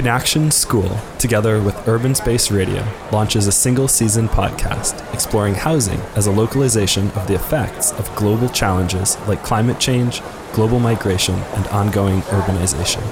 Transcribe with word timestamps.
Connection 0.00 0.50
School, 0.50 0.96
together 1.18 1.60
with 1.60 1.86
Urban 1.86 2.14
Space 2.14 2.50
Radio, 2.50 2.82
launches 3.12 3.46
a 3.46 3.52
single 3.52 3.86
season 3.86 4.28
podcast 4.28 4.96
exploring 5.12 5.52
housing 5.52 6.00
as 6.16 6.26
a 6.26 6.30
localization 6.30 7.10
of 7.10 7.26
the 7.26 7.34
effects 7.34 7.92
of 7.98 8.16
global 8.16 8.48
challenges 8.48 9.18
like 9.28 9.44
climate 9.44 9.78
change, 9.78 10.22
global 10.54 10.80
migration, 10.80 11.34
and 11.54 11.66
ongoing 11.66 12.22
urbanization. 12.32 13.02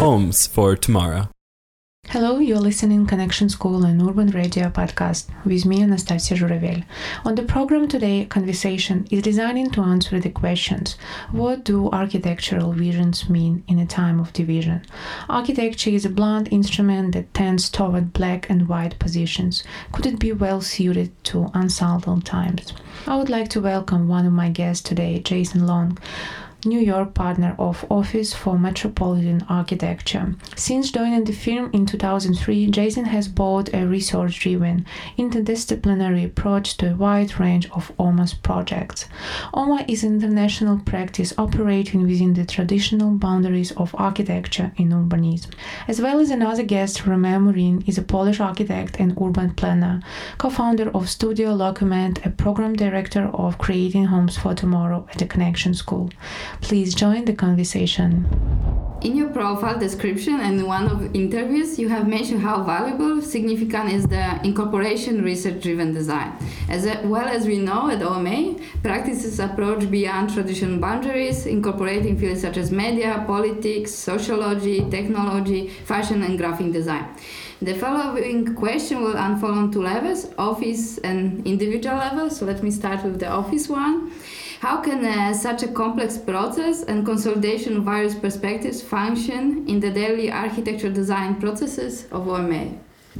Homes 0.00 0.48
for 0.48 0.74
Tomorrow. 0.74 1.28
Hello, 2.10 2.38
you're 2.38 2.60
listening 2.60 3.04
Connection 3.04 3.48
School 3.48 3.84
and 3.84 4.00
Urban 4.00 4.30
Radio 4.30 4.70
podcast 4.70 5.26
with 5.44 5.66
me, 5.66 5.82
Anastasia 5.82 6.36
Zhuravell. 6.36 6.84
On 7.24 7.34
the 7.34 7.42
program 7.42 7.88
today, 7.88 8.24
conversation 8.26 9.08
is 9.10 9.22
designed 9.22 9.72
to 9.72 9.80
answer 9.80 10.20
the 10.20 10.30
questions 10.30 10.96
What 11.32 11.64
do 11.64 11.90
architectural 11.90 12.72
visions 12.72 13.28
mean 13.28 13.64
in 13.66 13.80
a 13.80 13.86
time 13.86 14.20
of 14.20 14.32
division? 14.32 14.82
Architecture 15.28 15.90
is 15.90 16.04
a 16.04 16.08
blunt 16.08 16.52
instrument 16.52 17.12
that 17.14 17.34
tends 17.34 17.68
toward 17.68 18.12
black 18.12 18.48
and 18.48 18.68
white 18.68 18.96
positions. 19.00 19.64
Could 19.90 20.06
it 20.06 20.20
be 20.20 20.32
well 20.32 20.60
suited 20.60 21.10
to 21.24 21.50
unsettled 21.54 22.24
times? 22.24 22.72
I 23.08 23.16
would 23.16 23.28
like 23.28 23.48
to 23.50 23.60
welcome 23.60 24.06
one 24.06 24.26
of 24.26 24.32
my 24.32 24.48
guests 24.48 24.88
today, 24.88 25.18
Jason 25.18 25.66
Long 25.66 25.98
New 26.66 26.80
York 26.80 27.14
partner 27.14 27.54
of 27.58 27.84
Office 27.88 28.34
for 28.34 28.58
Metropolitan 28.58 29.46
Architecture. 29.48 30.34
Since 30.56 30.90
joining 30.90 31.24
the 31.24 31.32
firm 31.32 31.70
in 31.72 31.86
2003, 31.86 32.70
Jason 32.70 33.04
has 33.04 33.28
brought 33.28 33.72
a 33.72 33.86
research 33.86 34.40
driven, 34.40 34.84
interdisciplinary 35.16 36.24
approach 36.24 36.76
to 36.78 36.92
a 36.92 36.96
wide 36.96 37.38
range 37.38 37.70
of 37.70 37.92
OMA's 37.98 38.34
projects. 38.34 39.06
OMA 39.54 39.84
is 39.86 40.02
an 40.02 40.14
international 40.14 40.80
practice 40.80 41.32
operating 41.38 42.02
within 42.02 42.34
the 42.34 42.44
traditional 42.44 43.12
boundaries 43.12 43.70
of 43.72 43.94
architecture 43.96 44.72
and 44.76 44.92
urbanism. 44.92 45.52
As 45.86 46.00
well 46.00 46.18
as 46.18 46.30
another 46.30 46.64
guest, 46.64 47.06
Rem 47.06 47.22
Morin 47.22 47.84
is 47.86 47.98
a 47.98 48.02
Polish 48.02 48.40
architect 48.40 48.96
and 48.98 49.16
urban 49.20 49.54
planner, 49.54 50.00
co 50.38 50.50
founder 50.50 50.90
of 50.90 51.08
Studio 51.08 51.54
Locument, 51.54 52.24
a 52.26 52.30
program 52.30 52.74
director 52.74 53.30
of 53.32 53.58
Creating 53.58 54.06
Homes 54.06 54.36
for 54.36 54.54
Tomorrow 54.54 55.06
at 55.12 55.18
the 55.18 55.26
Connection 55.26 55.72
School. 55.74 56.10
Please 56.60 56.94
join 56.94 57.24
the 57.24 57.34
conversation. 57.34 58.26
In 59.02 59.14
your 59.14 59.28
profile 59.28 59.78
description 59.78 60.40
and 60.40 60.66
one 60.66 60.88
of 60.88 61.14
interviews, 61.14 61.78
you 61.78 61.88
have 61.88 62.08
mentioned 62.08 62.40
how 62.40 62.64
valuable, 62.64 63.22
significant 63.22 63.92
is 63.92 64.04
the 64.06 64.40
incorporation 64.42 65.22
research-driven 65.22 65.92
design. 65.92 66.32
As 66.68 66.86
well 67.04 67.28
as 67.28 67.46
we 67.46 67.58
know 67.58 67.88
at 67.90 68.02
OMA, 68.02 68.56
practices 68.82 69.38
approach 69.38 69.88
beyond 69.90 70.32
traditional 70.32 70.80
boundaries, 70.80 71.46
incorporating 71.46 72.18
fields 72.18 72.40
such 72.40 72.56
as 72.56 72.72
media, 72.72 73.22
politics, 73.26 73.92
sociology, 73.92 74.88
technology, 74.90 75.68
fashion, 75.84 76.22
and 76.22 76.38
graphic 76.38 76.72
design. 76.72 77.06
The 77.62 77.74
following 77.74 78.54
question 78.54 79.02
will 79.02 79.16
unfold 79.16 79.56
on 79.56 79.70
two 79.70 79.82
levels, 79.82 80.28
office 80.36 80.98
and 80.98 81.46
individual 81.46 81.96
level. 81.96 82.28
So 82.30 82.44
let 82.44 82.62
me 82.62 82.70
start 82.70 83.04
with 83.04 83.20
the 83.20 83.28
office 83.28 83.68
one. 83.68 84.10
How 84.66 84.78
can 84.78 85.04
uh, 85.04 85.32
such 85.32 85.62
a 85.62 85.68
complex 85.68 86.18
process 86.18 86.82
and 86.82 87.06
consolidation 87.06 87.76
of 87.76 87.84
various 87.84 88.16
perspectives 88.16 88.82
function 88.82 89.64
in 89.68 89.78
the 89.78 89.92
daily 89.92 90.28
architecture 90.28 90.90
design 90.90 91.36
processes 91.36 92.06
of 92.10 92.26
OMA? 92.26 92.72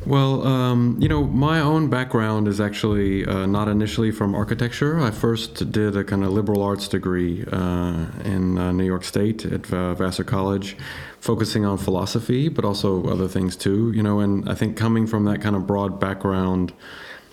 Well, 0.05 0.45
um, 0.45 0.97
you 0.99 1.09
know, 1.09 1.23
my 1.23 1.61
own 1.61 1.89
background 1.89 2.49
is 2.49 2.61
actually 2.61 3.25
uh, 3.25 3.47
not 3.47 3.69
initially 3.69 4.11
from 4.11 4.35
architecture. 4.35 4.99
I 4.99 5.13
first 5.13 5.71
did 5.71 5.97
a 5.97 6.03
kind 6.03 6.25
of 6.25 6.33
liberal 6.33 6.63
arts 6.63 6.89
degree 6.89 7.45
uh, 7.53 8.07
in 8.25 8.59
uh, 8.59 8.73
New 8.73 8.85
York 8.85 9.05
State 9.05 9.45
at 9.45 9.67
Vassar 9.67 10.25
College, 10.25 10.77
focusing 11.21 11.65
on 11.65 11.79
philosophy, 11.79 12.49
but 12.49 12.65
also 12.65 13.07
other 13.07 13.29
things 13.29 13.55
too, 13.55 13.93
you 13.93 14.03
know, 14.03 14.19
and 14.19 14.49
I 14.49 14.57
think 14.57 14.77
coming 14.77 15.06
from 15.06 15.27
that 15.27 15.43
kind 15.43 15.55
of 15.55 15.65
broad 15.65 16.01
background, 16.01 16.73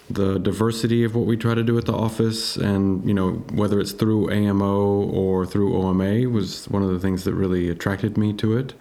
the 0.09 0.38
diversity 0.38 1.03
of 1.03 1.16
what 1.16 1.25
we 1.25 1.38
try 1.38 1.53
to 1.53 1.64
do 1.64 1.78
at 1.78 1.86
the 1.86 1.94
office 1.94 2.56
and 2.58 3.06
you 3.08 3.14
know 3.14 3.31
whether 3.53 3.80
it's 3.80 3.94
through 3.94 4.30
AMO 4.30 5.03
or 5.09 5.46
through 5.46 5.75
OMA 5.75 6.30
was 6.30 6.68
one 6.69 6.84
of 6.84 6.90
the 6.90 7.00
things 7.00 7.24
that 7.24 7.34
really 7.34 7.69
attracted 7.69 8.18
me 8.18 8.34
to 8.34 8.58
it. 8.58 8.74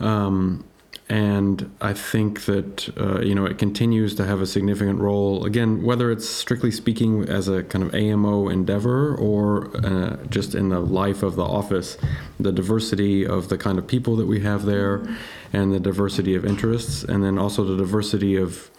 Um, 0.00 0.64
and 1.08 1.70
I 1.82 1.92
think 1.92 2.46
that 2.46 2.88
uh, 2.98 3.20
you 3.20 3.34
know 3.34 3.44
it 3.44 3.58
continues 3.58 4.14
to 4.14 4.24
have 4.24 4.40
a 4.40 4.46
significant 4.46 5.00
role 5.00 5.44
again 5.44 5.82
whether 5.82 6.10
it's 6.10 6.26
strictly 6.26 6.70
speaking 6.70 7.28
as 7.28 7.46
a 7.46 7.62
kind 7.62 7.84
of 7.84 7.94
AMO 7.94 8.48
endeavor 8.48 9.14
or 9.14 9.76
uh, 9.84 10.16
just 10.30 10.54
in 10.54 10.70
the 10.70 10.80
life 10.80 11.22
of 11.22 11.36
the 11.36 11.44
office 11.44 11.98
the 12.40 12.52
diversity 12.52 13.26
of 13.26 13.50
the 13.50 13.58
kind 13.58 13.78
of 13.78 13.86
people 13.86 14.16
that 14.16 14.26
we 14.26 14.40
have 14.40 14.64
there 14.64 15.06
and 15.52 15.74
the 15.74 15.80
diversity 15.80 16.34
of 16.34 16.46
interests 16.46 17.04
and 17.04 17.22
then 17.22 17.38
also 17.38 17.64
the 17.64 17.76
diversity 17.76 18.36
of 18.36 18.70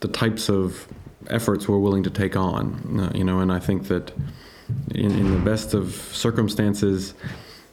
the 0.00 0.08
types 0.08 0.48
of 0.48 0.88
efforts 1.28 1.68
we're 1.68 1.78
willing 1.78 2.02
to 2.02 2.10
take 2.10 2.36
on. 2.36 3.00
Uh, 3.00 3.16
you 3.16 3.24
know, 3.24 3.40
and 3.40 3.52
I 3.52 3.58
think 3.58 3.88
that 3.88 4.12
in, 4.94 5.12
in 5.12 5.32
the 5.32 5.40
best 5.40 5.74
of 5.74 5.94
circumstances, 6.12 7.14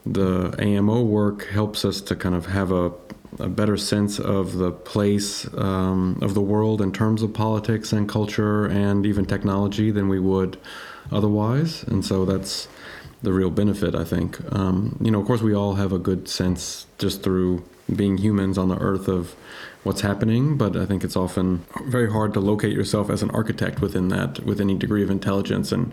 the 0.05 0.55
AMO 0.59 1.01
work 1.01 1.47
helps 1.47 1.83
us 1.83 2.01
to 2.01 2.15
kind 2.15 2.35
of 2.35 2.45
have 2.45 2.71
a, 2.71 2.91
a 3.39 3.49
better 3.49 3.77
sense 3.77 4.19
of 4.19 4.57
the 4.57 4.71
place 4.71 5.51
um, 5.55 6.19
of 6.21 6.33
the 6.33 6.41
world 6.41 6.81
in 6.81 6.91
terms 6.91 7.21
of 7.21 7.33
politics 7.33 7.91
and 7.91 8.07
culture 8.07 8.65
and 8.65 9.05
even 9.05 9.25
technology 9.25 9.91
than 9.91 10.07
we 10.07 10.19
would 10.19 10.57
otherwise. 11.11 11.83
And 11.83 12.05
so 12.05 12.25
that's 12.25 12.67
the 13.23 13.33
real 13.33 13.49
benefit, 13.49 13.95
I 13.95 14.03
think. 14.03 14.39
Um, 14.53 14.97
you 15.01 15.11
know, 15.11 15.19
of 15.19 15.25
course, 15.25 15.41
we 15.41 15.55
all 15.55 15.75
have 15.75 15.91
a 15.91 15.99
good 15.99 16.29
sense 16.29 16.85
just 16.97 17.23
through 17.23 17.63
being 17.93 18.17
humans 18.17 18.57
on 18.57 18.69
the 18.69 18.77
earth 18.77 19.07
of 19.07 19.35
what's 19.83 20.01
happening, 20.01 20.57
but 20.57 20.75
I 20.75 20.85
think 20.85 21.03
it's 21.03 21.15
often 21.15 21.65
very 21.85 22.11
hard 22.11 22.33
to 22.33 22.39
locate 22.39 22.73
yourself 22.73 23.09
as 23.09 23.21
an 23.21 23.29
architect 23.31 23.81
within 23.81 24.07
that, 24.09 24.43
with 24.43 24.59
any 24.59 24.75
degree 24.75 25.03
of 25.03 25.11
intelligence. 25.11 25.71
And 25.71 25.91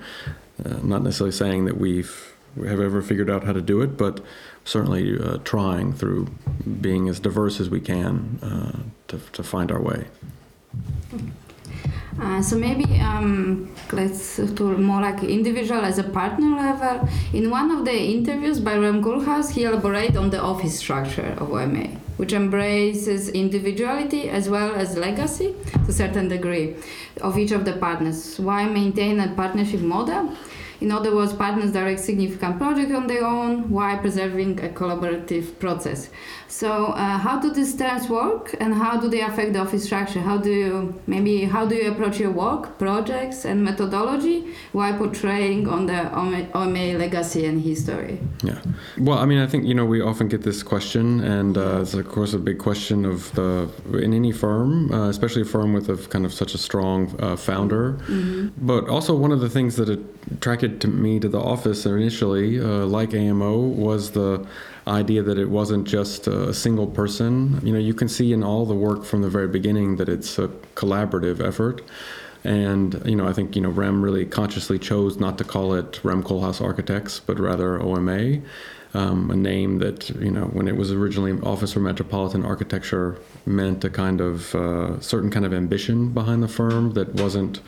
uh, 0.64 0.78
not 0.82 1.02
necessarily 1.02 1.32
saying 1.32 1.66
that 1.66 1.76
we've 1.76 2.32
we 2.54 2.68
have 2.68 2.80
ever 2.80 3.00
figured 3.00 3.30
out 3.30 3.44
how 3.44 3.52
to 3.52 3.62
do 3.62 3.80
it, 3.80 3.96
but 3.96 4.20
certainly 4.64 5.18
uh, 5.18 5.38
trying 5.38 5.92
through 5.92 6.28
being 6.80 7.08
as 7.08 7.18
diverse 7.18 7.60
as 7.60 7.70
we 7.70 7.80
can 7.80 8.38
uh, 8.42 8.78
to, 9.08 9.18
to 9.32 9.42
find 9.42 9.72
our 9.72 9.80
way. 9.80 10.06
Uh, 12.20 12.42
so 12.42 12.56
maybe 12.56 13.00
um, 13.00 13.74
let's 13.92 14.36
to 14.36 14.76
more 14.76 15.00
like 15.00 15.22
individual 15.24 15.80
as 15.80 15.98
a 15.98 16.04
partner 16.04 16.56
level. 16.56 17.08
In 17.32 17.50
one 17.50 17.70
of 17.70 17.84
the 17.84 17.96
interviews 17.96 18.60
by 18.60 18.76
Rem 18.76 19.02
Koolhaas, 19.02 19.50
he 19.50 19.64
elaborated 19.64 20.16
on 20.16 20.30
the 20.30 20.40
office 20.40 20.78
structure 20.78 21.34
of 21.38 21.50
OMA, 21.50 21.88
which 22.18 22.32
embraces 22.32 23.30
individuality 23.30 24.28
as 24.28 24.48
well 24.48 24.74
as 24.74 24.96
legacy 24.96 25.54
to 25.72 25.90
a 25.90 25.92
certain 25.92 26.28
degree 26.28 26.76
of 27.22 27.38
each 27.38 27.52
of 27.52 27.64
the 27.64 27.72
partners. 27.72 28.38
Why 28.38 28.66
maintain 28.66 29.18
a 29.18 29.34
partnership 29.34 29.80
model? 29.80 30.36
In 30.82 30.90
other 30.90 31.14
words, 31.14 31.32
partners 31.32 31.72
direct 31.72 32.00
significant 32.00 32.58
projects 32.58 32.92
on 32.92 33.06
their 33.06 33.24
own 33.24 33.70
while 33.70 33.98
preserving 33.98 34.52
a 34.64 34.68
collaborative 34.68 35.58
process. 35.60 36.10
So, 36.48 36.70
uh, 36.86 37.18
how 37.18 37.38
do 37.40 37.50
these 37.50 37.74
terms 37.76 38.08
work, 38.08 38.54
and 38.60 38.74
how 38.74 39.00
do 39.00 39.08
they 39.08 39.22
affect 39.22 39.54
the 39.54 39.60
office 39.60 39.84
structure? 39.84 40.20
How 40.20 40.36
do 40.36 40.50
you 40.50 41.00
maybe 41.06 41.44
how 41.44 41.64
do 41.64 41.74
you 41.74 41.90
approach 41.92 42.18
your 42.20 42.30
work, 42.30 42.78
projects, 42.78 43.44
and 43.44 43.64
methodology 43.64 44.38
while 44.72 44.94
portraying 44.98 45.66
on 45.68 45.86
the 45.86 46.00
OMA 46.54 46.98
legacy 47.04 47.46
and 47.46 47.60
history? 47.62 48.18
Yeah, 48.42 48.60
well, 48.98 49.18
I 49.18 49.24
mean, 49.24 49.38
I 49.38 49.46
think 49.46 49.64
you 49.64 49.74
know 49.74 49.86
we 49.86 50.00
often 50.02 50.28
get 50.28 50.42
this 50.42 50.62
question, 50.62 51.20
and 51.20 51.56
uh, 51.56 51.82
it's 51.82 51.94
of 51.94 52.06
course 52.08 52.34
a 52.34 52.38
big 52.38 52.58
question 52.58 53.06
of 53.06 53.32
the 53.32 53.68
in 54.02 54.12
any 54.12 54.32
firm, 54.32 54.92
uh, 54.92 55.08
especially 55.08 55.42
a 55.42 55.50
firm 55.56 55.72
with 55.72 55.88
a 55.88 55.96
kind 56.08 56.26
of 56.26 56.32
such 56.34 56.54
a 56.54 56.58
strong 56.58 57.14
uh, 57.20 57.36
founder. 57.36 57.92
Mm-hmm. 57.92 58.48
But 58.66 58.88
also 58.88 59.14
one 59.16 59.32
of 59.32 59.40
the 59.40 59.48
things 59.48 59.76
that 59.76 59.88
attracted 60.30 60.71
to 60.80 60.88
me 60.88 61.20
to 61.20 61.28
the 61.28 61.40
office 61.40 61.86
initially, 61.86 62.60
uh, 62.60 62.86
like 62.86 63.14
AMO, 63.14 63.58
was 63.58 64.12
the 64.12 64.46
idea 64.86 65.22
that 65.22 65.38
it 65.38 65.48
wasn't 65.48 65.86
just 65.86 66.26
a 66.26 66.52
single 66.52 66.86
person. 66.86 67.60
You 67.62 67.72
know, 67.72 67.78
you 67.78 67.94
can 67.94 68.08
see 68.08 68.32
in 68.32 68.42
all 68.42 68.66
the 68.66 68.74
work 68.74 69.04
from 69.04 69.22
the 69.22 69.28
very 69.28 69.48
beginning 69.48 69.96
that 69.96 70.08
it's 70.08 70.38
a 70.38 70.48
collaborative 70.74 71.40
effort. 71.40 71.82
And 72.44 73.00
you 73.04 73.14
know, 73.14 73.28
I 73.28 73.32
think 73.32 73.54
you 73.54 73.62
know 73.62 73.70
Rem 73.70 74.02
really 74.02 74.26
consciously 74.26 74.78
chose 74.78 75.18
not 75.18 75.38
to 75.38 75.44
call 75.44 75.74
it 75.74 76.00
Rem 76.02 76.22
Koolhaas 76.22 76.60
Architects, 76.60 77.20
but 77.20 77.38
rather 77.38 77.80
OMA, 77.80 78.40
um, 78.94 79.30
a 79.30 79.36
name 79.36 79.78
that 79.78 80.10
you 80.10 80.30
know 80.30 80.46
when 80.46 80.66
it 80.66 80.76
was 80.76 80.90
originally 80.90 81.38
Office 81.42 81.72
for 81.72 81.80
Metropolitan 81.80 82.44
Architecture 82.44 83.16
meant 83.46 83.84
a 83.84 83.90
kind 83.90 84.20
of 84.20 84.54
uh, 84.56 85.00
certain 85.00 85.30
kind 85.30 85.46
of 85.46 85.54
ambition 85.54 86.08
behind 86.12 86.42
the 86.42 86.48
firm 86.48 86.94
that 86.94 87.14
wasn't 87.14 87.60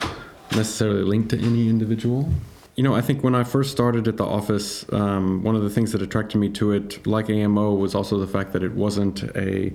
necessarily 0.51 1.03
linked 1.03 1.29
to 1.29 1.39
any 1.39 1.69
individual. 1.69 2.29
You 2.75 2.83
know, 2.83 2.93
I 2.93 2.99
think 2.99 3.23
when 3.23 3.35
I 3.35 3.45
first 3.45 3.71
started 3.71 4.05
at 4.05 4.17
the 4.17 4.25
office, 4.25 4.85
um, 4.91 5.43
one 5.43 5.55
of 5.55 5.61
the 5.61 5.69
things 5.69 5.93
that 5.93 6.01
attracted 6.01 6.37
me 6.39 6.49
to 6.49 6.73
it, 6.73 7.07
like 7.07 7.29
AMO, 7.29 7.73
was 7.73 7.95
also 7.95 8.17
the 8.17 8.27
fact 8.27 8.51
that 8.51 8.63
it 8.63 8.73
wasn't 8.73 9.23
a 9.37 9.73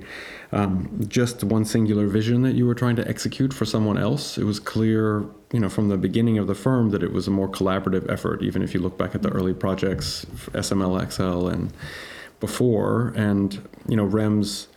um, 0.53 1.01
just 1.09 1.43
one 1.43 1.65
singular 1.65 2.07
vision 2.09 2.43
that 2.43 2.55
you 2.55 2.67
were 2.67 2.75
trying 2.75 2.97
to 2.97 3.09
execute 3.09 3.55
for 3.55 3.65
someone 3.65 3.97
else. 3.97 4.37
It 4.37 4.45
was 4.45 4.61
clear, 4.61 5.25
you 5.51 5.61
know, 5.61 5.71
from 5.71 5.89
the 5.89 5.97
beginning 5.97 6.37
of 6.37 6.47
the 6.47 6.55
firm 6.55 6.91
that 6.91 7.03
it 7.03 7.11
was 7.11 7.27
a 7.27 7.31
more 7.31 7.49
collaborative 7.49 8.11
effort. 8.11 8.43
Even 8.43 8.61
if 8.61 8.75
you 8.75 8.81
look 8.81 8.99
back 8.99 9.15
at 9.15 9.23
the 9.23 9.31
early 9.31 9.55
projects, 9.55 10.27
SML 10.53 11.11
XL 11.11 11.49
and 11.49 11.73
before, 12.39 13.15
and 13.17 13.67
you 13.89 13.97
know, 13.97 14.05
Rem's 14.05 14.69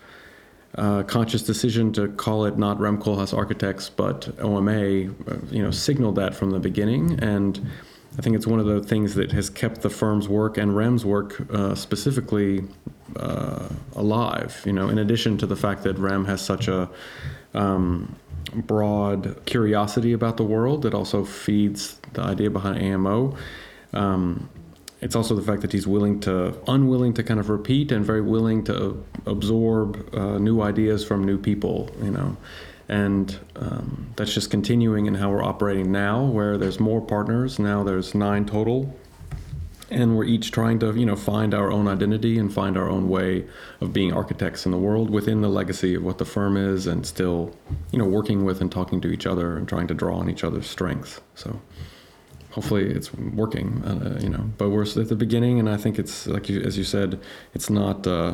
uh, 0.75 1.03
conscious 1.03 1.43
decision 1.43 1.91
to 1.93 2.07
call 2.07 2.45
it 2.45 2.57
not 2.57 2.79
Rem 2.79 2.99
Koolhaas 2.99 3.37
Architects 3.37 3.89
but 3.89 4.33
OMA, 4.39 4.71
uh, 4.71 5.37
you 5.51 5.61
know, 5.61 5.71
signaled 5.71 6.15
that 6.15 6.33
from 6.33 6.51
the 6.51 6.59
beginning, 6.59 7.19
and 7.21 7.69
I 8.17 8.21
think 8.21 8.35
it's 8.35 8.45
one 8.45 8.59
of 8.59 8.65
the 8.65 8.81
things 8.81 9.15
that 9.15 9.31
has 9.31 9.49
kept 9.49 9.81
the 9.81 9.89
firm's 9.89 10.27
work 10.27 10.57
and 10.57 10.75
Rem's 10.75 11.03
work 11.03 11.41
uh, 11.51 11.73
specifically 11.73 12.63
uh, 13.15 13.67
alive. 13.95 14.61
You 14.65 14.73
know, 14.73 14.89
in 14.89 14.99
addition 14.99 15.37
to 15.39 15.47
the 15.47 15.55
fact 15.55 15.83
that 15.83 15.97
Rem 15.97 16.25
has 16.25 16.41
such 16.41 16.67
a 16.67 16.89
um, 17.53 18.15
broad 18.53 19.41
curiosity 19.45 20.13
about 20.13 20.37
the 20.37 20.43
world 20.43 20.85
it 20.85 20.93
also 20.93 21.23
feeds 21.23 21.99
the 22.13 22.21
idea 22.21 22.49
behind 22.49 22.79
AMO. 22.79 23.35
Um, 23.93 24.49
it's 25.01 25.15
also 25.15 25.35
the 25.35 25.41
fact 25.41 25.61
that 25.63 25.73
he's 25.73 25.85
willing 25.85 26.21
to, 26.21 26.55
unwilling 26.67 27.13
to 27.15 27.23
kind 27.23 27.39
of 27.39 27.49
repeat 27.49 27.91
and 27.91 28.05
very 28.05 28.21
willing 28.21 28.63
to 28.65 29.03
absorb 29.25 30.15
uh, 30.15 30.37
new 30.37 30.61
ideas 30.61 31.03
from 31.03 31.25
new 31.25 31.37
people, 31.37 31.91
you 32.01 32.11
know. 32.11 32.37
And 32.89 33.39
um, 33.55 34.13
that's 34.15 34.33
just 34.33 34.51
continuing 34.51 35.05
in 35.05 35.15
how 35.15 35.31
we're 35.31 35.43
operating 35.43 35.91
now, 35.91 36.23
where 36.23 36.57
there's 36.57 36.79
more 36.79 37.01
partners. 37.01 37.59
Now 37.59 37.83
there's 37.83 38.13
nine 38.13 38.45
total. 38.45 38.93
And 39.89 40.17
we're 40.17 40.25
each 40.25 40.51
trying 40.51 40.79
to, 40.79 40.93
you 40.95 41.05
know, 41.05 41.15
find 41.15 41.53
our 41.53 41.71
own 41.71 41.87
identity 41.87 42.39
and 42.39 42.51
find 42.51 42.77
our 42.77 42.89
own 42.89 43.09
way 43.09 43.45
of 43.79 43.93
being 43.93 44.11
architects 44.11 44.65
in 44.65 44.71
the 44.71 44.77
world 44.77 45.11
within 45.11 45.41
the 45.41 45.49
legacy 45.49 45.93
of 45.93 46.03
what 46.03 46.17
the 46.17 46.25
firm 46.25 46.57
is, 46.57 46.87
and 46.87 47.05
still, 47.05 47.55
you 47.91 47.99
know, 47.99 48.05
working 48.05 48.43
with 48.43 48.59
and 48.59 48.71
talking 48.71 49.01
to 49.01 49.09
each 49.09 49.27
other 49.27 49.55
and 49.55 49.67
trying 49.67 49.87
to 49.87 49.93
draw 49.93 50.17
on 50.17 50.29
each 50.29 50.43
other's 50.43 50.67
strengths. 50.67 51.21
So 51.35 51.61
hopefully 52.51 52.89
it's 52.89 53.13
working, 53.13 53.83
uh, 53.83 54.19
you 54.19 54.29
know. 54.29 54.49
But 54.57 54.69
we're 54.69 54.83
at 54.83 55.09
the 55.09 55.15
beginning, 55.15 55.59
and 55.59 55.69
I 55.69 55.77
think 55.77 55.99
it's 55.99 56.25
like 56.25 56.49
you, 56.49 56.61
as 56.61 56.75
you 56.75 56.83
said, 56.83 57.19
it's 57.53 57.69
not 57.69 58.07
uh, 58.07 58.33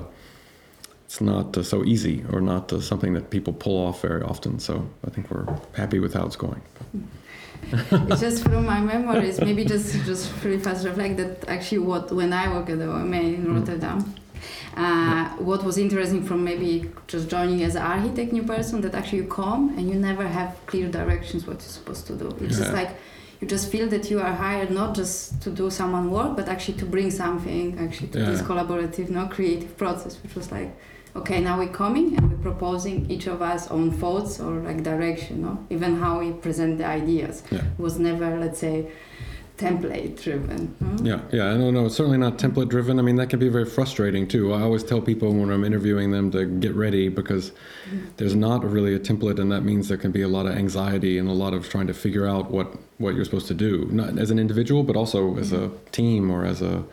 it's 1.10 1.22
not 1.22 1.58
uh, 1.58 1.64
so 1.64 1.84
easy 1.86 2.24
or 2.32 2.40
not 2.40 2.72
uh, 2.72 2.80
something 2.80 3.14
that 3.16 3.32
people 3.32 3.52
pull 3.52 3.78
off 3.88 4.04
very 4.04 4.22
often. 4.22 4.60
So 4.60 4.88
I 5.08 5.10
think 5.10 5.32
we're 5.32 5.48
happy 5.74 5.98
with 5.98 6.14
how 6.14 6.28
it's 6.28 6.36
going. 6.36 6.62
it's 7.74 8.22
just 8.22 8.44
from 8.44 8.64
my 8.68 8.80
memories, 8.80 9.42
maybe 9.42 9.66
just 9.66 10.06
just 10.06 10.32
really 10.44 10.60
fast 10.60 10.86
reflect 10.86 11.18
that 11.18 11.50
actually 11.50 11.80
what 11.80 12.12
when 12.12 12.32
I 12.32 12.46
work 12.54 12.70
at 12.70 12.78
the 12.78 12.86
OMA 12.86 13.22
in 13.38 13.48
mm. 13.48 13.56
Rotterdam. 13.56 14.00
Uh, 14.78 15.30
what 15.50 15.64
was 15.64 15.80
interesting 15.80 16.24
from 16.24 16.44
maybe 16.44 16.92
just 17.08 17.28
joining 17.28 17.64
as 17.64 17.74
an 17.76 17.82
architect 17.82 18.32
new 18.32 18.44
person 18.44 18.80
that 18.82 18.94
actually 18.94 19.22
you 19.24 19.30
come 19.42 19.64
and 19.78 19.90
you 19.90 19.96
never 19.96 20.28
have 20.28 20.52
clear 20.68 20.88
directions 20.90 21.48
what 21.48 21.56
you're 21.56 21.76
supposed 21.80 22.06
to 22.06 22.14
do. 22.14 22.28
It's 22.40 22.60
yeah. 22.60 22.66
just 22.66 22.74
like 22.74 22.92
you 23.42 23.48
just 23.48 23.72
feel 23.72 23.88
that 23.90 24.12
you 24.12 24.20
are 24.20 24.34
hired 24.34 24.70
not 24.70 24.94
just 24.94 25.42
to 25.42 25.50
do 25.50 25.72
someone 25.72 26.12
work 26.12 26.36
but 26.36 26.48
actually 26.48 26.78
to 26.78 26.86
bring 26.86 27.10
something 27.10 27.80
actually 27.80 28.10
to 28.10 28.20
yeah. 28.20 28.26
this 28.32 28.42
collaborative 28.42 29.10
no 29.10 29.26
creative 29.28 29.76
process 29.78 30.22
which 30.24 30.36
was 30.36 30.52
like 30.52 30.72
okay 31.16 31.40
now 31.40 31.58
we're 31.58 31.68
coming 31.68 32.16
and 32.16 32.32
we're 32.32 32.38
proposing 32.38 33.10
each 33.10 33.28
of 33.28 33.42
us 33.42 33.70
own 33.70 33.92
thoughts 33.92 34.40
or 34.40 34.60
like 34.62 34.84
direction 34.84 35.42
no 35.42 35.66
even 35.70 35.96
how 35.98 36.20
we 36.20 36.32
present 36.32 36.78
the 36.78 36.86
ideas 36.86 37.44
yeah. 37.52 37.62
was 37.78 38.00
never 38.00 38.38
let's 38.40 38.60
say 38.60 38.90
template 39.60 40.22
driven. 40.22 40.74
Yeah, 41.04 41.20
yeah, 41.32 41.54
I 41.54 41.58
don't 41.58 41.74
know. 41.74 41.86
It's 41.86 41.96
certainly 41.96 42.18
not 42.18 42.38
template 42.38 42.70
driven. 42.70 42.98
I 42.98 43.02
mean, 43.02 43.18
that 43.18 43.30
can 43.30 43.40
be 43.40 43.50
very 43.50 43.66
frustrating 43.66 44.28
too. 44.28 44.54
I 44.54 44.62
always 44.62 44.84
tell 44.84 45.02
people 45.02 45.34
when 45.34 45.52
I'm 45.52 45.66
interviewing 45.66 46.12
them 46.12 46.32
to 46.32 46.46
get 46.46 46.74
ready 46.74 47.10
because 47.10 47.52
mm-hmm. 47.52 48.08
there's 48.18 48.36
not 48.36 48.64
really 48.64 48.96
a 48.96 49.00
template, 49.00 49.38
and 49.38 49.52
that 49.52 49.62
means 49.62 49.90
there 49.90 49.98
can 49.98 50.12
be 50.12 50.22
a 50.22 50.28
lot 50.28 50.46
of 50.46 50.56
anxiety 50.56 51.18
and 51.18 51.28
a 51.28 51.34
lot 51.34 51.54
of 51.54 51.70
trying 51.70 51.88
to 51.88 51.94
figure 51.94 52.26
out 52.26 52.50
what 52.50 52.74
what 52.98 53.16
you're 53.16 53.26
supposed 53.26 53.48
to 53.48 53.54
do, 53.54 53.88
not 53.92 54.18
as 54.18 54.32
an 54.32 54.40
individual, 54.40 54.84
but 54.84 54.96
also 54.96 55.38
as 55.38 55.52
a 55.52 55.58
mm-hmm. 55.58 55.90
team 55.92 56.32
or 56.32 56.46
as 56.46 56.62
a 56.62 56.86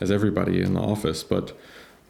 as 0.00 0.10
everybody 0.10 0.62
in 0.62 0.74
the 0.74 0.80
office. 0.80 1.24
But 1.24 1.58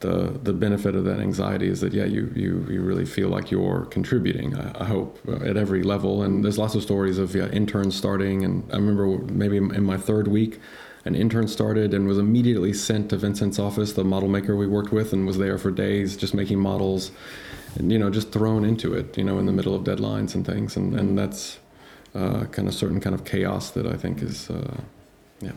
the 0.00 0.38
the 0.42 0.52
benefit 0.52 0.94
of 0.94 1.04
that 1.04 1.20
anxiety 1.20 1.68
is 1.68 1.80
that 1.80 1.92
yeah 1.94 2.04
you 2.04 2.30
you, 2.34 2.66
you 2.68 2.82
really 2.82 3.06
feel 3.06 3.28
like 3.28 3.50
you're 3.50 3.86
contributing 3.86 4.54
I, 4.54 4.82
I, 4.82 4.84
hope 4.84 5.18
at 5.42 5.56
every 5.56 5.82
level. 5.82 6.22
And 6.22 6.44
there's 6.44 6.58
lots 6.58 6.74
of 6.74 6.82
stories 6.82 7.18
of 7.18 7.34
yeah, 7.34 7.48
interns 7.48 7.96
starting. 7.96 8.44
And 8.44 8.62
I 8.72 8.76
remember 8.76 9.06
maybe 9.32 9.56
in 9.56 9.84
my 9.84 9.96
third 9.96 10.28
week 10.28 10.60
an 11.06 11.14
intern 11.14 11.48
started 11.48 11.94
and 11.94 12.06
was 12.06 12.18
immediately 12.18 12.72
sent 12.72 13.10
to 13.10 13.16
Vincent's 13.16 13.58
office 13.58 13.92
the 13.92 14.04
model 14.04 14.28
maker 14.28 14.54
we 14.54 14.66
worked 14.66 14.92
with 14.92 15.12
and 15.12 15.26
was 15.26 15.38
there 15.38 15.56
for 15.56 15.70
days 15.70 16.16
just 16.16 16.34
making 16.34 16.58
models 16.58 17.10
and 17.76 17.90
you 17.90 17.98
know 17.98 18.10
just 18.10 18.32
thrown 18.32 18.64
into 18.64 18.92
it 18.92 19.16
you 19.16 19.24
know 19.24 19.38
in 19.38 19.46
the 19.46 19.52
middle 19.52 19.74
of 19.74 19.82
deadlines 19.82 20.34
and 20.34 20.44
things. 20.44 20.76
And 20.76 20.98
and 20.98 21.18
that's 21.18 21.58
uh, 22.14 22.44
kind 22.46 22.68
of 22.68 22.74
certain 22.74 23.00
kind 23.00 23.14
of 23.14 23.24
chaos 23.24 23.70
that 23.70 23.86
I 23.86 23.96
think 23.96 24.22
is 24.22 24.50
uh, 24.50 24.76
yeah 25.40 25.52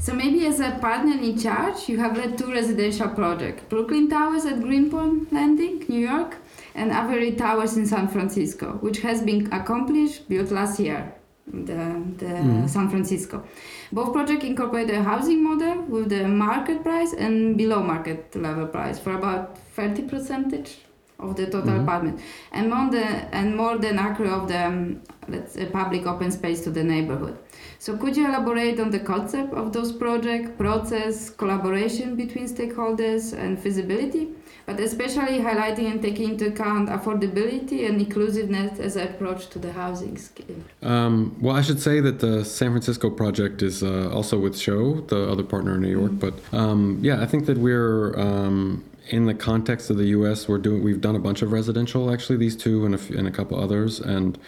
so 0.00 0.14
maybe 0.14 0.46
as 0.46 0.60
a 0.60 0.78
partner 0.80 1.12
in 1.12 1.38
charge, 1.38 1.88
you 1.88 1.98
have 1.98 2.16
led 2.16 2.38
two 2.38 2.50
residential 2.50 3.08
projects, 3.08 3.62
Brooklyn 3.68 4.08
Towers 4.08 4.46
at 4.46 4.60
Greenpoint 4.60 5.30
Landing, 5.32 5.84
New 5.88 6.00
York, 6.00 6.36
and 6.74 6.90
Avery 6.90 7.32
Towers 7.32 7.76
in 7.76 7.86
San 7.86 8.08
Francisco, 8.08 8.78
which 8.80 9.00
has 9.00 9.22
been 9.22 9.52
accomplished, 9.52 10.28
built 10.28 10.50
last 10.50 10.80
year, 10.80 11.12
the, 11.46 12.02
the 12.16 12.26
mm. 12.26 12.68
San 12.68 12.88
Francisco. 12.88 13.44
Both 13.92 14.12
projects 14.12 14.44
incorporate 14.44 14.88
a 14.90 15.02
housing 15.02 15.44
model 15.44 15.82
with 15.82 16.08
the 16.08 16.26
market 16.26 16.82
price 16.82 17.12
and 17.12 17.58
below 17.58 17.82
market 17.82 18.34
level 18.34 18.68
price 18.68 18.98
for 18.98 19.14
about 19.14 19.58
30 19.76 20.02
percentage 20.02 20.78
of 21.20 21.36
the 21.36 21.46
total 21.46 21.70
mm-hmm. 21.70 21.80
apartment 21.80 22.20
and 22.52 22.70
more 22.70 22.90
than 22.90 23.28
and 23.32 23.56
more 23.56 23.78
than 23.78 23.98
accurate 23.98 24.32
of 24.32 24.48
the 24.48 24.66
um, 24.66 25.02
let's 25.28 25.52
say 25.52 25.66
public 25.66 26.06
open 26.06 26.30
space 26.30 26.62
to 26.62 26.70
the 26.70 26.82
neighborhood 26.82 27.36
so 27.80 27.96
could 27.96 28.14
you 28.14 28.26
elaborate 28.26 28.78
on 28.78 28.90
the 28.90 28.98
concept 28.98 29.54
of 29.54 29.72
those 29.72 29.90
project, 29.90 30.58
process, 30.58 31.30
collaboration 31.30 32.14
between 32.14 32.46
stakeholders 32.46 33.32
and 33.32 33.58
feasibility, 33.58 34.28
but 34.66 34.78
especially 34.78 35.38
highlighting 35.38 35.90
and 35.90 36.02
taking 36.02 36.32
into 36.32 36.48
account 36.48 36.90
affordability 36.90 37.88
and 37.88 37.98
inclusiveness 37.98 38.78
as 38.78 38.96
an 38.96 39.08
approach 39.08 39.48
to 39.48 39.58
the 39.58 39.72
housing 39.72 40.18
scheme? 40.18 40.62
Um, 40.82 41.34
well, 41.40 41.56
I 41.56 41.62
should 41.62 41.80
say 41.80 42.00
that 42.00 42.20
the 42.20 42.44
San 42.44 42.70
Francisco 42.72 43.08
project 43.08 43.62
is 43.62 43.82
uh, 43.82 44.10
also 44.12 44.38
with 44.38 44.58
Sho, 44.58 45.00
the 45.00 45.30
other 45.30 45.42
partner 45.42 45.76
in 45.76 45.80
New 45.80 45.88
York. 45.88 46.12
Mm-hmm. 46.12 46.28
But 46.28 46.34
um, 46.54 46.98
yeah, 47.00 47.22
I 47.22 47.24
think 47.24 47.46
that 47.46 47.56
we're 47.56 48.14
um, 48.20 48.84
in 49.10 49.26
the 49.26 49.34
context 49.34 49.90
of 49.90 49.96
the 49.96 50.06
U.S. 50.06 50.48
We're 50.48 50.58
doing 50.58 50.82
we've 50.82 51.00
done 51.00 51.16
a 51.16 51.20
bunch 51.20 51.42
of 51.42 51.52
residential 51.52 52.12
actually 52.12 52.38
these 52.38 52.56
two 52.56 52.86
and 52.86 52.94
a, 52.94 52.98
few, 52.98 53.18
and 53.18 53.28
a 53.28 53.30
couple 53.30 53.58
others 53.58 54.00
and 54.00 54.38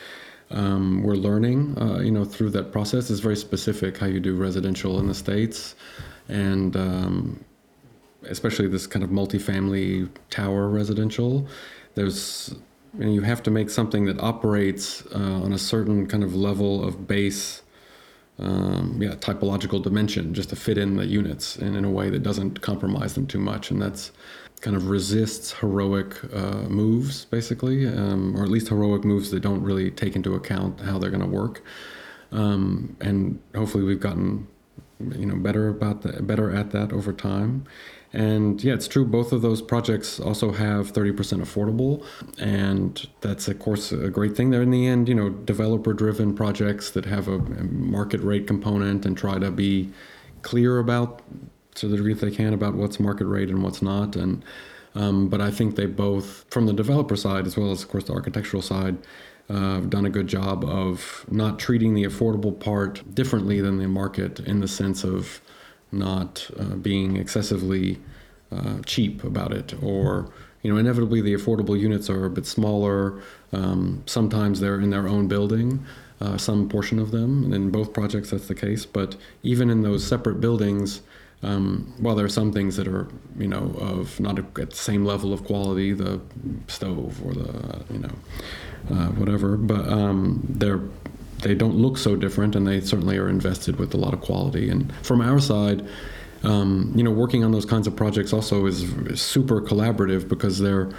um, 0.53 1.03
we're 1.03 1.15
learning, 1.15 1.77
uh, 1.81 2.01
you 2.01 2.11
know, 2.11 2.25
through 2.25 2.51
that 2.51 2.73
process. 2.73 3.11
It's 3.11 3.21
very 3.21 3.37
specific 3.37 3.97
how 3.97 4.07
you 4.07 4.21
do 4.21 4.35
residential 4.37 4.99
in 4.99 5.09
the 5.09 5.15
states, 5.15 5.75
and 6.29 6.77
um, 6.77 7.45
especially 8.25 8.69
this 8.69 8.87
kind 8.87 9.03
of 9.03 9.11
multifamily 9.11 10.11
tower 10.31 10.69
residential. 10.69 11.47
There's 11.95 12.55
you, 12.99 13.05
know, 13.05 13.13
you 13.13 13.23
have 13.23 13.43
to 13.45 13.51
make 13.51 13.71
something 13.71 14.05
that 14.07 14.21
operates 14.21 15.05
uh, 15.15 15.19
on 15.19 15.53
a 15.53 15.59
certain 15.59 16.07
kind 16.07 16.23
of 16.23 16.35
level 16.35 16.87
of 16.87 17.07
base. 17.07 17.63
Um, 18.39 18.99
yeah, 19.01 19.11
typological 19.11 19.83
dimension 19.83 20.35
just 20.35 20.49
to 20.49 20.57
fit 20.57 20.79
in 20.79 20.97
the 20.97 21.07
units 21.07 21.55
and 21.57 21.77
in 21.77 21.85
a 21.85 21.91
way 21.91 22.09
that 22.11 22.23
doesn't 22.23 22.61
compromise 22.61 23.15
them 23.15 23.27
too 23.27 23.39
much. 23.39 23.71
And 23.71 23.81
that's 23.81 24.11
kind 24.63 24.77
of 24.77 24.89
resists 24.89 25.53
heroic 25.53 26.17
uh, 26.33 26.63
moves, 26.69 27.27
basically, 27.27 27.87
um, 27.87 28.35
or 28.37 28.45
at 28.45 28.49
least 28.49 28.69
heroic 28.69 29.05
moves 29.05 29.31
that 29.31 29.41
don't 29.41 29.63
really 29.63 29.91
take 29.91 30.17
into 30.17 30.35
account 30.35 30.81
how 30.81 30.99
they're 30.99 31.11
going 31.11 31.23
to 31.23 31.29
work. 31.29 31.63
Um, 32.31 32.97
and 33.01 33.39
hopefully, 33.55 33.85
we've 33.85 34.01
gotten 34.01 34.47
you 35.19 35.27
know 35.27 35.37
better 35.37 35.69
about 35.69 36.03
that, 36.03 36.27
better 36.27 36.51
at 36.55 36.71
that 36.71 36.93
over 36.93 37.13
time. 37.13 37.65
And 38.15 38.63
yeah, 38.63 38.75
it's 38.75 38.89
true. 38.89 39.07
Both 39.07 39.33
of 39.33 39.41
those 39.41 39.63
projects 39.63 40.21
also 40.21 40.53
have 40.53 40.93
30% 40.93 41.15
affordable, 41.41 42.05
and 42.39 43.07
that's 43.23 43.49
of 43.49 43.59
course 43.59 43.91
a 43.91 44.11
great 44.11 44.37
thing. 44.37 44.51
They're 44.51 44.63
in 44.63 44.71
the 44.71 44.87
end, 44.87 45.09
you 45.09 45.15
know, 45.15 45.31
developer-driven 45.31 46.35
projects 46.35 46.91
that 46.91 47.07
have 47.07 47.27
a 47.27 47.39
market 47.39 48.21
rate 48.21 48.47
component 48.47 49.07
and 49.07 49.17
try 49.17 49.39
to 49.39 49.51
be 49.51 49.91
clear 50.43 50.79
about 50.79 51.23
to 51.75 51.89
the 51.89 51.97
degree 51.97 52.15
that 52.15 52.25
they 52.25 52.35
can 52.35 52.53
about 52.53 52.75
what's 52.75 53.01
market 53.01 53.27
rate 53.27 53.49
and 53.49 53.63
what's 53.63 53.83
not. 53.83 54.17
And 54.17 54.45
um, 54.95 55.29
but 55.29 55.41
I 55.41 55.51
think 55.51 55.77
they 55.77 55.87
both, 55.87 56.45
from 56.51 56.67
the 56.67 56.73
developer 56.73 57.17
side 57.17 57.47
as 57.47 57.57
well 57.57 57.71
as 57.71 57.83
of 57.83 57.89
course 57.89 58.05
the 58.05 58.13
architectural 58.13 58.63
side, 58.63 58.99
uh, 59.49 59.75
have 59.75 59.91
done 59.91 60.07
a 60.07 60.11
good 60.11 60.27
job 60.27 60.65
of 60.65 61.25
not 61.31 61.59
treating 61.59 61.95
the 61.95 62.05
affordable 62.05 62.59
part 62.59 63.15
differently 63.15 63.61
than 63.61 63.79
the 63.79 63.89
market 63.89 64.41
in 64.41 64.61
the 64.61 64.69
sense 64.69 65.03
of 65.03 65.41
not 65.91 66.49
uh, 66.59 66.77
being 66.77 67.17
excessively 67.17 67.99
uh, 68.51 68.81
cheap 68.85 69.25
about 69.25 69.53
it 69.53 69.75
or 69.83 70.31
you 70.63 70.73
know 70.73 70.79
inevitably 70.79 71.21
the 71.21 71.35
affordable 71.35 71.79
units 71.79 72.09
are 72.09 72.27
a 72.27 72.31
bit 72.31 72.47
smaller. 72.47 73.21
Um, 73.53 74.03
sometimes 74.07 74.61
they're 74.61 74.81
in 74.81 74.91
their 74.91 75.09
own 75.09 75.27
building 75.27 75.85
uh, 76.23 76.39
some 76.39 76.69
portion 76.69 76.99
of 76.99 77.11
them. 77.11 77.45
And 77.45 77.55
in 77.55 77.71
both 77.71 77.93
projects 77.93 78.31
that's 78.31 78.47
the 78.47 78.55
case. 78.55 78.87
But 78.87 79.17
even 79.43 79.71
in 79.71 79.83
those 79.83 80.07
separate 80.07 80.41
buildings 80.41 81.01
um, 81.43 81.93
while 81.99 82.15
there 82.15 82.25
are 82.25 82.31
some 82.31 82.53
things 82.53 82.77
that 82.77 82.87
are, 82.87 83.09
you 83.37 83.49
know, 83.49 83.75
of 83.81 84.19
not 84.21 84.39
at 84.39 84.55
the 84.55 84.77
same 84.77 85.05
level 85.05 85.33
of 85.33 85.45
quality, 85.45 85.93
the 85.93 86.21
stove 86.69 87.21
or 87.25 87.35
the, 87.35 87.85
you 87.93 87.99
know, 87.99 88.15
uh, 88.91 89.09
whatever, 89.09 89.57
but 89.57 89.89
um, 89.89 90.41
they're 90.49 90.81
they 91.43 91.55
don't 91.57 91.75
look 91.75 91.99
so 91.99 92.15
different, 92.15 92.55
and 92.55 92.67
they 92.67 92.81
certainly 92.81 93.19
are 93.19 93.29
invested 93.29 93.77
with 93.77 93.93
a 93.95 93.97
lot 93.97 94.15
of 94.15 94.21
quality. 94.21 94.71
And 94.71 94.95
from 95.05 95.21
our 95.21 95.41
side, 95.41 95.85
um, 96.45 96.93
you 96.95 97.03
know, 97.03 97.11
working 97.11 97.45
on 97.45 97.51
those 97.51 97.65
kinds 97.65 97.87
of 97.87 97.97
projects 97.97 98.33
also 98.33 98.67
is, 98.67 98.83
is 99.07 99.21
super 99.21 99.61
collaborative 99.61 100.29
because 100.29 100.61
they're 100.61 100.91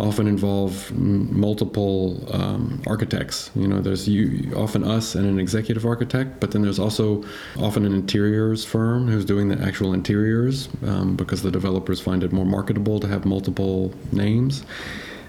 often 0.00 0.28
involve 0.28 0.92
multiple 0.92 2.24
um, 2.32 2.80
architects. 2.86 3.50
You 3.56 3.66
know, 3.66 3.80
there's 3.80 4.08
you, 4.08 4.54
often 4.54 4.84
us 4.84 5.14
and 5.16 5.26
an 5.26 5.40
executive 5.40 5.84
architect, 5.84 6.38
but 6.38 6.52
then 6.52 6.62
there's 6.62 6.78
also 6.78 7.24
often 7.58 7.84
an 7.84 7.92
interiors 7.92 8.64
firm 8.64 9.08
who's 9.08 9.24
doing 9.24 9.48
the 9.48 9.60
actual 9.60 9.92
interiors 9.92 10.68
um, 10.86 11.16
because 11.16 11.42
the 11.42 11.50
developers 11.50 12.00
find 12.00 12.22
it 12.22 12.32
more 12.32 12.46
marketable 12.46 13.00
to 13.00 13.08
have 13.08 13.24
multiple 13.24 13.92
names. 14.12 14.64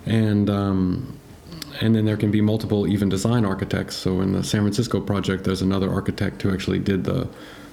And 0.05 0.49
um, 0.49 1.19
and 1.81 1.95
then 1.95 2.05
there 2.05 2.17
can 2.17 2.29
be 2.29 2.41
multiple 2.41 2.87
even 2.87 3.09
design 3.09 3.45
architects. 3.45 3.95
So 3.95 4.21
in 4.21 4.33
the 4.33 4.43
San 4.43 4.61
Francisco 4.61 4.99
project, 4.99 5.45
there's 5.45 5.61
another 5.61 5.91
architect 5.91 6.41
who 6.41 6.53
actually 6.53 6.79
did 6.79 7.05
the 7.05 7.27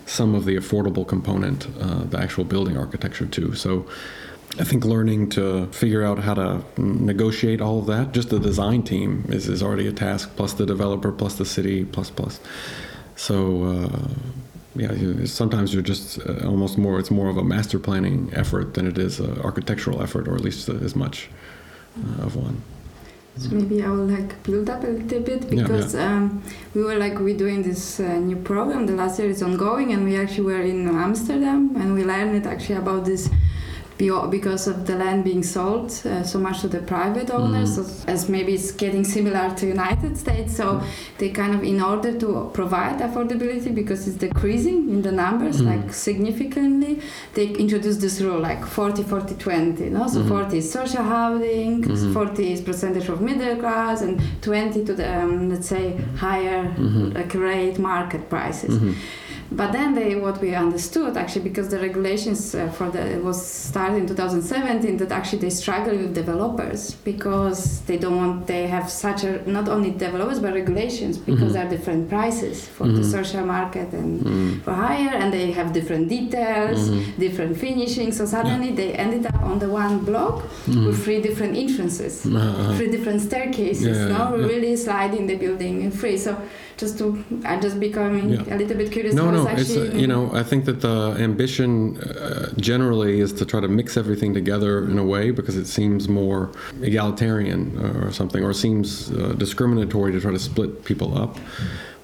some 0.06 0.36
of 0.36 0.44
the 0.44 0.56
affordable 0.56 1.06
component, 1.06 1.66
uh, 1.80 2.04
the 2.04 2.18
actual 2.18 2.44
building 2.44 2.78
architecture 2.78 3.26
too. 3.26 3.54
So 3.54 3.86
I 4.58 4.64
think 4.64 4.84
learning 4.84 5.30
to 5.30 5.66
figure 5.66 6.02
out 6.02 6.18
how 6.18 6.34
to 6.34 6.64
negotiate 6.78 7.60
all 7.60 7.78
of 7.78 7.86
that, 7.86 8.12
just 8.12 8.30
the 8.30 8.38
design 8.38 8.82
team 8.82 9.26
is, 9.28 9.48
is 9.48 9.62
already 9.62 9.86
a 9.86 9.92
task, 9.92 10.34
plus 10.36 10.54
the 10.54 10.64
developer, 10.64 11.12
plus 11.12 11.34
the 11.34 11.44
city, 11.44 11.84
plus 11.84 12.10
plus. 12.10 12.40
So 13.16 13.64
uh, 13.64 14.08
yeah, 14.74 15.24
sometimes 15.26 15.74
you're 15.74 15.82
just 15.82 16.18
uh, 16.20 16.46
almost 16.46 16.78
more. 16.78 16.98
It's 16.98 17.10
more 17.10 17.28
of 17.28 17.36
a 17.36 17.44
master 17.44 17.78
planning 17.78 18.30
effort 18.34 18.74
than 18.74 18.86
it 18.86 18.98
is 18.98 19.20
an 19.20 19.40
architectural 19.42 20.02
effort, 20.02 20.28
or 20.28 20.34
at 20.34 20.40
least 20.40 20.68
as 20.68 20.96
much 20.96 21.28
uh, 21.98 22.24
of 22.24 22.36
one. 22.36 22.62
So 23.38 23.50
maybe 23.50 23.82
I 23.82 23.90
will 23.90 24.06
like 24.06 24.42
build 24.42 24.70
up 24.70 24.82
a 24.82 24.86
little 24.86 25.20
bit 25.20 25.50
because 25.50 25.94
yeah, 25.94 26.00
yeah. 26.00 26.16
Um, 26.16 26.42
we 26.74 26.82
were 26.82 26.96
like 26.96 27.18
we 27.18 27.34
doing 27.34 27.62
this 27.62 28.00
uh, 28.00 28.18
new 28.18 28.36
program. 28.36 28.86
The 28.86 28.94
last 28.94 29.18
year 29.18 29.28
is 29.28 29.42
ongoing, 29.42 29.92
and 29.92 30.04
we 30.04 30.16
actually 30.16 30.44
were 30.44 30.62
in 30.62 30.88
Amsterdam, 30.88 31.76
and 31.76 31.94
we 31.94 32.04
learned 32.04 32.46
actually 32.46 32.76
about 32.76 33.04
this 33.04 33.28
because 33.98 34.66
of 34.66 34.86
the 34.86 34.94
land 34.94 35.24
being 35.24 35.42
sold 35.42 35.90
uh, 36.04 36.22
so 36.22 36.38
much 36.38 36.60
to 36.60 36.68
the 36.68 36.80
private 36.80 37.30
owners, 37.30 37.78
mm. 37.78 38.08
as 38.08 38.28
maybe 38.28 38.54
it's 38.54 38.70
getting 38.72 39.04
similar 39.04 39.54
to 39.56 39.66
United 39.66 40.18
States. 40.18 40.56
So 40.56 40.64
mm. 40.64 40.86
they 41.18 41.30
kind 41.30 41.54
of, 41.54 41.62
in 41.62 41.80
order 41.80 42.18
to 42.18 42.50
provide 42.52 43.00
affordability, 43.00 43.74
because 43.74 44.06
it's 44.06 44.18
decreasing 44.18 44.90
in 44.90 45.02
the 45.02 45.12
numbers 45.12 45.62
mm. 45.62 45.66
like 45.66 45.94
significantly, 45.94 47.00
they 47.34 47.48
introduced 47.48 48.00
this 48.00 48.20
rule 48.20 48.38
like 48.38 48.64
40, 48.64 49.02
40, 49.02 49.34
20. 49.34 49.90
No? 49.90 50.06
So 50.08 50.20
mm-hmm. 50.20 50.28
40 50.28 50.58
is 50.58 50.70
social 50.70 51.02
housing, 51.02 51.82
mm-hmm. 51.82 52.12
40 52.12 52.52
is 52.52 52.60
percentage 52.60 53.08
of 53.08 53.20
middle 53.20 53.56
class, 53.56 54.02
and 54.02 54.20
20 54.42 54.84
to 54.84 54.94
the 54.94 55.22
um, 55.22 55.50
let's 55.50 55.68
say 55.68 55.96
higher 56.16 56.64
mm-hmm. 56.64 57.10
like 57.10 57.32
rate 57.34 57.78
market 57.78 58.28
prices. 58.28 58.78
Mm-hmm. 58.78 58.92
But 59.56 59.72
then 59.72 59.94
they, 59.94 60.14
what 60.16 60.38
we 60.42 60.54
understood 60.54 61.16
actually, 61.16 61.44
because 61.48 61.70
the 61.70 61.78
regulations 61.78 62.54
uh, 62.54 62.68
for 62.68 62.90
the 62.90 63.18
was 63.22 63.38
started 63.44 63.96
in 63.96 64.06
2017, 64.06 64.98
that 64.98 65.10
actually 65.10 65.38
they 65.38 65.50
struggle 65.50 65.96
with 65.96 66.14
developers 66.14 66.92
because 67.10 67.80
they 67.82 67.96
don't 67.96 68.16
want 68.16 68.46
they 68.46 68.66
have 68.66 68.90
such 68.90 69.25
a 69.25 69.50
not 69.50 69.66
only 69.68 69.90
developers 69.92 70.38
but 70.40 70.52
regulations 70.52 71.16
because 71.16 71.40
mm-hmm. 71.40 71.52
there 71.52 71.66
are 71.66 71.70
different 71.70 72.08
prices 72.10 72.68
for 72.68 72.84
mm-hmm. 72.84 72.96
the 72.96 73.04
social 73.04 73.46
market 73.46 73.92
and 73.94 74.20
mm-hmm. 74.20 74.60
for 74.60 74.75
hire, 74.75 75.14
and 75.14 75.32
they 75.32 75.50
have 75.52 75.72
different 75.72 76.10
details, 76.10 76.90
mm-hmm. 76.90 77.18
different 77.18 77.56
finishing. 77.56 78.12
So 78.12 78.26
suddenly 78.26 78.70
yeah. 78.70 78.76
they 78.80 78.92
ended 78.92 79.25
up 79.25 79.42
on 79.42 79.58
the 79.58 79.70
one 79.70 80.04
block 80.04 80.42
mm-hmm. 80.42 80.86
with 80.86 81.02
three 81.02 81.22
different 81.22 81.56
entrances, 81.56 82.26
uh-huh. 82.26 82.75
three 82.76 82.90
different 82.90 83.22
staircases. 83.22 83.96
Yeah, 83.96 84.08
no, 84.08 84.36
yeah. 84.36 84.46
really 84.46 84.76
sliding 84.76 85.26
the 85.26 85.36
building 85.36 85.80
in 85.80 85.90
free. 85.90 86.18
So 86.18 86.36
just 86.76 86.99
to 86.99 87.25
just 87.61 87.80
becoming 87.80 88.30
yeah. 88.30 88.54
a 88.54 88.56
little 88.56 88.76
bit 88.76 88.92
curious. 88.92 89.14
No, 89.14 89.30
no, 89.30 89.47
it's 89.49 89.76
uh, 89.76 89.92
you 89.95 90.06
know 90.06 90.30
I 90.35 90.42
think 90.42 90.64
that 90.66 90.80
the 90.80 91.16
ambition 91.18 91.99
uh, 91.99 92.52
generally 92.56 93.21
is 93.21 93.33
to 93.35 93.47
try 93.47 93.61
to 93.61 93.68
mix 93.68 93.97
everything 93.97 94.35
together 94.35 94.85
in 94.85 94.99
a 94.99 95.04
way 95.04 95.30
because 95.30 95.56
it 95.56 95.66
seems 95.66 96.09
more 96.09 96.52
egalitarian 96.83 97.78
or 97.78 98.12
something, 98.12 98.45
or 98.45 98.52
seems 98.52 99.11
uh, 99.12 99.35
discriminatory 99.37 100.12
to 100.12 100.21
try 100.21 100.33
to 100.33 100.38
split 100.38 100.85
people 100.85 101.16
up. 101.16 101.38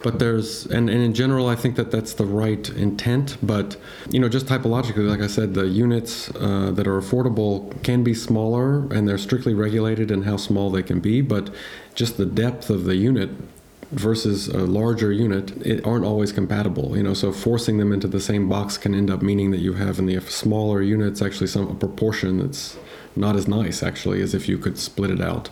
But 0.02 0.18
there's 0.18 0.66
and, 0.66 0.90
and 0.90 1.02
in 1.02 1.14
general 1.14 1.48
I 1.48 1.54
think 1.54 1.76
that 1.76 1.90
that's 1.90 2.14
the 2.14 2.24
right 2.26 2.68
intent. 2.70 3.36
But 3.42 3.76
you 4.10 4.20
know 4.20 4.28
just 4.28 4.46
typologically, 4.46 5.08
like 5.08 5.20
I 5.20 5.28
said, 5.28 5.54
the 5.54 5.68
units 5.68 6.30
uh, 6.36 6.72
that 6.72 6.86
are 6.86 7.00
affordable 7.00 7.70
can 7.82 8.02
be 8.02 8.14
smaller 8.14 8.90
and 8.92 9.06
they're 9.06 9.18
strictly 9.18 9.54
regulated 9.54 10.10
in 10.10 10.22
how 10.22 10.38
small 10.38 10.70
they 10.70 10.82
can 10.82 11.00
be. 11.00 11.20
But 11.20 11.54
just 11.94 12.16
the 12.16 12.26
depth 12.26 12.70
of 12.70 12.84
the 12.84 12.96
unit 12.96 13.30
versus 13.92 14.48
a 14.48 14.58
larger 14.58 15.12
unit 15.12 15.50
it 15.66 15.84
aren't 15.86 16.04
always 16.04 16.32
compatible 16.32 16.96
you 16.96 17.02
know 17.02 17.14
so 17.14 17.30
forcing 17.30 17.76
them 17.78 17.92
into 17.92 18.08
the 18.08 18.20
same 18.20 18.48
box 18.48 18.78
can 18.78 18.94
end 18.94 19.10
up 19.10 19.22
meaning 19.22 19.50
that 19.50 19.60
you 19.60 19.74
have 19.74 19.98
in 19.98 20.06
the 20.06 20.18
smaller 20.20 20.80
units 20.80 21.20
actually 21.20 21.46
some 21.46 21.68
a 21.68 21.74
proportion 21.74 22.38
that's 22.38 22.76
not 23.16 23.36
as 23.36 23.46
nice 23.46 23.82
actually 23.82 24.22
as 24.22 24.34
if 24.34 24.48
you 24.48 24.58
could 24.58 24.78
split 24.78 25.10
it 25.10 25.20
out. 25.20 25.50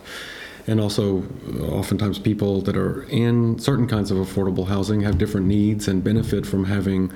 And 0.67 0.79
also 0.79 1.23
oftentimes 1.59 2.19
people 2.19 2.61
that 2.61 2.77
are 2.77 3.03
in 3.03 3.57
certain 3.59 3.87
kinds 3.87 4.11
of 4.11 4.17
affordable 4.17 4.67
housing 4.67 5.01
have 5.01 5.17
different 5.17 5.47
needs 5.47 5.87
and 5.87 6.03
benefit 6.03 6.45
from 6.45 6.65
having 6.65 7.11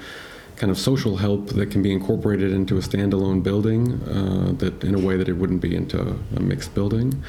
kind 0.56 0.72
of 0.72 0.78
social 0.78 1.18
help 1.18 1.50
that 1.50 1.70
can 1.70 1.82
be 1.82 1.92
incorporated 1.92 2.52
into 2.52 2.78
a 2.78 2.80
standalone 2.80 3.44
building 3.44 4.02
uh, 4.04 4.54
that 4.58 4.84
in 4.84 4.96
a 4.96 5.00
way 5.00 5.18
that 5.18 5.28
it 5.30 5.34
wouldn't 5.34 5.62
be 5.62 5.76
into 5.76 6.18
a 6.36 6.40
mixed 6.40 6.74
building 6.74 7.24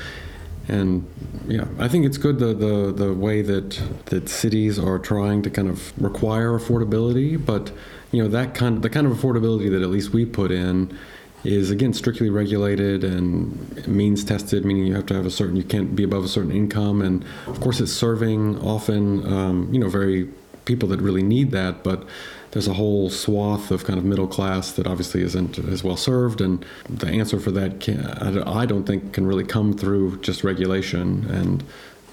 and 0.68 1.06
yeah, 1.46 1.66
I 1.78 1.88
think 1.88 2.06
it's 2.06 2.18
good 2.18 2.38
the, 2.38 2.52
the 2.52 2.92
the 2.92 3.12
way 3.12 3.42
that 3.42 3.80
that 4.06 4.28
cities 4.28 4.78
are 4.78 4.98
trying 4.98 5.42
to 5.42 5.50
kind 5.50 5.68
of 5.68 5.92
require 6.02 6.58
affordability, 6.58 7.44
but 7.44 7.72
you 8.12 8.22
know 8.22 8.28
that 8.28 8.54
kind 8.54 8.76
of, 8.76 8.82
the 8.82 8.90
kind 8.90 9.06
of 9.06 9.12
affordability 9.12 9.70
that 9.70 9.82
at 9.82 9.90
least 9.90 10.10
we 10.10 10.26
put 10.26 10.50
in 10.50 10.96
is 11.44 11.70
again 11.70 11.92
strictly 11.92 12.30
regulated 12.30 13.04
and 13.04 13.86
means 13.86 14.24
tested, 14.24 14.64
meaning 14.64 14.86
you 14.86 14.94
have 14.94 15.06
to 15.06 15.14
have 15.14 15.26
a 15.26 15.30
certain 15.30 15.54
you 15.54 15.62
can't 15.62 15.94
be 15.94 16.02
above 16.02 16.24
a 16.24 16.28
certain 16.28 16.50
income, 16.52 17.00
and 17.00 17.24
of 17.46 17.60
course 17.60 17.80
it's 17.80 17.92
serving 17.92 18.58
often 18.60 19.24
um, 19.32 19.72
you 19.72 19.78
know 19.78 19.88
very 19.88 20.28
people 20.64 20.88
that 20.88 21.00
really 21.00 21.22
need 21.22 21.52
that, 21.52 21.84
but 21.84 22.04
there's 22.56 22.66
a 22.66 22.72
whole 22.72 23.10
swath 23.10 23.70
of 23.70 23.84
kind 23.84 23.98
of 23.98 24.04
middle 24.06 24.26
class 24.26 24.72
that 24.72 24.86
obviously 24.86 25.20
isn't 25.20 25.58
as 25.58 25.84
well 25.84 25.94
served, 25.94 26.40
and 26.40 26.64
the 26.88 27.06
answer 27.06 27.38
for 27.38 27.50
that 27.50 27.80
can, 27.80 28.00
I 28.06 28.64
don't 28.64 28.84
think 28.84 29.12
can 29.12 29.26
really 29.26 29.44
come 29.44 29.76
through 29.76 30.22
just 30.22 30.42
regulation 30.42 31.26
and 31.28 31.62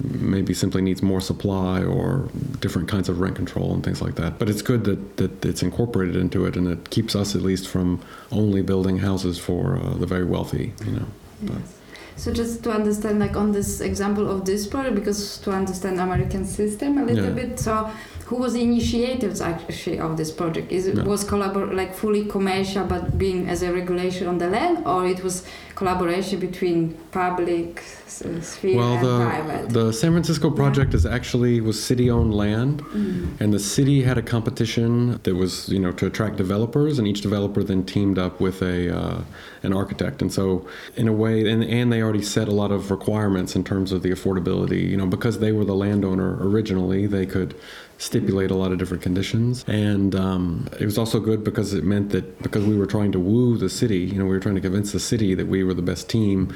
maybe 0.03 0.53
simply 0.53 0.81
needs 0.81 1.01
more 1.01 1.21
supply 1.21 1.81
or 1.81 2.27
different 2.59 2.89
kinds 2.89 3.07
of 3.07 3.21
rent 3.21 3.37
control 3.37 3.73
and 3.73 3.85
things 3.85 4.01
like 4.01 4.15
that. 4.15 4.37
But 4.37 4.49
it's 4.49 4.61
good 4.61 4.83
that, 4.83 5.15
that 5.15 5.45
it's 5.45 5.63
incorporated 5.63 6.17
into 6.17 6.45
it 6.45 6.57
and 6.57 6.67
it 6.67 6.89
keeps 6.89 7.15
us 7.15 7.35
at 7.35 7.41
least 7.41 7.65
from 7.65 8.01
only 8.29 8.61
building 8.61 8.97
houses 8.97 9.39
for 9.39 9.77
uh, 9.77 9.93
the 9.93 10.05
very 10.05 10.25
wealthy, 10.25 10.73
you 10.85 10.91
know. 10.91 11.05
Yes. 11.43 11.79
So 12.15 12.31
just 12.31 12.63
to 12.63 12.71
understand, 12.71 13.19
like 13.19 13.35
on 13.35 13.51
this 13.51 13.81
example 13.81 14.29
of 14.29 14.45
this 14.45 14.67
project, 14.67 14.95
because 14.95 15.37
to 15.39 15.51
understand 15.51 15.99
American 15.99 16.45
system 16.45 16.97
a 16.97 17.05
little 17.05 17.25
yeah. 17.25 17.47
bit, 17.47 17.59
so 17.59 17.89
who 18.25 18.37
was 18.37 18.53
the 18.53 18.61
initiators 18.61 19.41
actually 19.41 19.99
of 19.99 20.15
this 20.17 20.31
project? 20.31 20.71
Is 20.71 20.87
it 20.87 21.03
was 21.05 21.25
collabor 21.25 21.73
like 21.73 21.93
fully 21.93 22.25
commercial 22.25 22.85
but 22.85 23.17
being 23.17 23.49
as 23.49 23.63
a 23.63 23.73
regulation 23.73 24.27
on 24.27 24.37
the 24.37 24.47
land, 24.47 24.85
or 24.87 25.05
it 25.05 25.23
was 25.23 25.45
collaboration 25.75 26.39
between 26.39 26.93
public 27.11 27.81
sphere 28.07 28.77
well, 28.77 28.93
and 28.93 29.05
the, 29.05 29.25
private? 29.25 29.69
the 29.69 29.91
San 29.91 30.11
Francisco 30.11 30.51
project 30.51 30.91
yeah. 30.91 30.97
is 30.97 31.05
actually 31.05 31.61
was 31.61 31.83
city-owned 31.83 32.33
land, 32.33 32.83
mm. 32.83 33.41
and 33.41 33.53
the 33.53 33.59
city 33.59 34.03
had 34.03 34.17
a 34.17 34.21
competition 34.21 35.19
that 35.23 35.35
was 35.35 35.69
you 35.69 35.79
know 35.79 35.91
to 35.91 36.05
attract 36.05 36.35
developers, 36.35 36.99
and 36.99 37.07
each 37.07 37.21
developer 37.21 37.63
then 37.63 37.83
teamed 37.85 38.19
up 38.19 38.39
with 38.39 38.61
a 38.61 38.95
uh, 38.95 39.21
an 39.63 39.73
architect, 39.73 40.21
and 40.21 40.31
so 40.31 40.67
in 40.95 41.07
a 41.07 41.13
way, 41.13 41.49
and 41.49 41.63
and 41.63 41.91
they 41.91 42.01
already 42.01 42.21
set 42.21 42.47
a 42.47 42.51
lot 42.51 42.71
of 42.71 42.91
requirements 42.91 43.55
in 43.55 43.63
terms 43.63 43.91
of 43.91 44.03
the 44.03 44.09
affordability. 44.09 44.87
You 44.87 44.97
know, 44.97 45.07
because 45.07 45.39
they 45.39 45.51
were 45.51 45.65
the 45.65 45.75
landowner 45.75 46.37
originally, 46.39 47.07
they 47.07 47.25
could 47.25 47.55
stipulate 47.97 48.51
a 48.51 48.55
lot 48.55 48.71
of 48.71 48.77
different 48.77 49.03
conditions. 49.03 49.63
And 49.67 50.15
um, 50.15 50.67
it 50.79 50.85
was 50.85 50.97
also 50.97 51.19
good 51.19 51.43
because 51.43 51.73
it 51.73 51.83
meant 51.83 52.09
that 52.09 52.41
because 52.41 52.65
we 52.65 52.77
were 52.77 52.85
trying 52.85 53.11
to 53.13 53.19
woo 53.19 53.57
the 53.57 53.69
city, 53.69 53.99
you 53.99 54.17
know, 54.17 54.25
we 54.25 54.31
were 54.31 54.39
trying 54.39 54.55
to 54.55 54.61
convince 54.61 54.91
the 54.91 54.99
city 54.99 55.33
that 55.35 55.47
we 55.47 55.63
were 55.63 55.73
the 55.73 55.81
best 55.81 56.09
team 56.09 56.53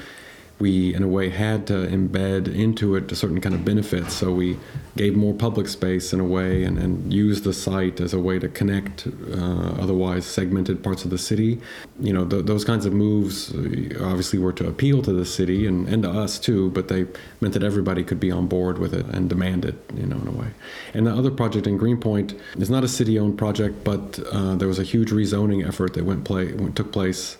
we 0.60 0.94
in 0.96 1.04
a 1.04 1.08
way 1.08 1.30
had 1.30 1.68
to 1.68 1.74
embed 1.74 2.54
into 2.54 2.96
it 2.96 3.12
a 3.12 3.16
certain 3.16 3.40
kind 3.40 3.54
of 3.54 3.64
benefits. 3.64 4.16
So 4.16 4.34
we 4.34 4.58
gave 4.96 5.16
more 5.16 5.34
public 5.34 5.68
space 5.68 6.14
in 6.14 6.20
a 6.20 6.24
way 6.24 6.64
and, 6.64 6.80
and 6.80 7.14
used 7.14 7.44
the 7.44 7.54
site 7.54 8.02
as 8.02 8.14
a 8.14 8.20
way 8.20 8.40
to 8.40 8.48
connect 8.48 9.06
uh, 9.08 9.76
otherwise 9.80 10.26
segmented 10.26 10.84
parts 10.84 11.06
of 11.06 11.12
the 11.12 11.18
city. 11.20 11.62
You 12.00 12.14
know 12.14 12.26
th- 12.26 12.46
those 12.46 12.66
kinds 12.66 12.86
of 12.88 12.94
moves 12.94 13.54
uh, 13.54 14.04
obviously 14.04 14.40
were 14.40 14.54
to 14.54 14.68
appeal 14.68 15.04
to 15.04 15.14
the 15.14 15.26
city 15.26 15.68
and, 15.68 15.88
and 15.88 16.04
to 16.04 16.10
us 16.10 16.40
too 16.40 16.72
but 16.72 16.88
they 16.88 17.06
meant 17.40 17.54
that 17.54 17.64
everybody 17.64 18.04
could 18.04 18.20
be 18.20 18.32
on 18.32 18.48
board 18.48 18.80
with 18.80 18.94
it 18.94 19.06
and 19.08 19.30
demand 19.30 19.64
it 19.64 19.76
you 19.96 20.08
know 20.08 20.18
in 20.18 20.28
a 20.28 20.32
way. 20.32 20.48
And 20.96 21.06
the 21.06 21.14
other 21.14 21.30
project 21.30 21.68
in 21.68 21.78
greenpoint 21.78 22.34
is 22.58 22.70
not 22.70 22.84
a 22.84 22.88
city 22.88 23.20
owned 23.20 23.38
project 23.38 23.84
but 23.84 24.20
uh, 24.32 24.56
there 24.56 24.68
was 24.68 24.80
a 24.80 24.84
huge 24.84 25.12
rezoning 25.12 25.68
effort 25.68 25.94
that 25.94 26.04
went 26.04 26.24
play 26.24 26.54
went, 26.54 26.76
took 26.76 26.92
place 26.92 27.38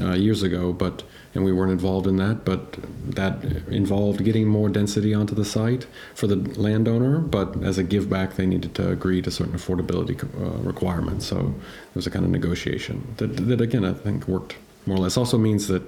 uh, 0.00 0.14
years 0.14 0.42
ago 0.42 0.72
but 0.72 1.04
and 1.36 1.44
we 1.44 1.52
weren't 1.52 1.70
involved 1.70 2.06
in 2.06 2.16
that, 2.16 2.44
but 2.44 2.72
that 3.14 3.44
involved 3.68 4.24
getting 4.24 4.48
more 4.48 4.70
density 4.70 5.12
onto 5.12 5.34
the 5.34 5.44
site 5.44 5.86
for 6.14 6.26
the 6.26 6.36
landowner. 6.58 7.18
But 7.18 7.62
as 7.62 7.76
a 7.76 7.84
give 7.84 8.08
back, 8.08 8.36
they 8.36 8.46
needed 8.46 8.74
to 8.76 8.90
agree 8.90 9.20
to 9.22 9.30
certain 9.30 9.52
affordability 9.52 10.16
uh, 10.24 10.62
requirements. 10.62 11.26
So 11.26 11.54
it 11.90 11.94
was 11.94 12.06
a 12.06 12.10
kind 12.10 12.24
of 12.24 12.30
negotiation 12.30 13.14
that, 13.18 13.36
that, 13.48 13.60
again, 13.60 13.84
I 13.84 13.92
think 13.92 14.26
worked 14.26 14.56
more 14.86 14.96
or 14.96 15.00
less. 15.00 15.16
Also 15.18 15.36
means 15.36 15.68
that 15.68 15.82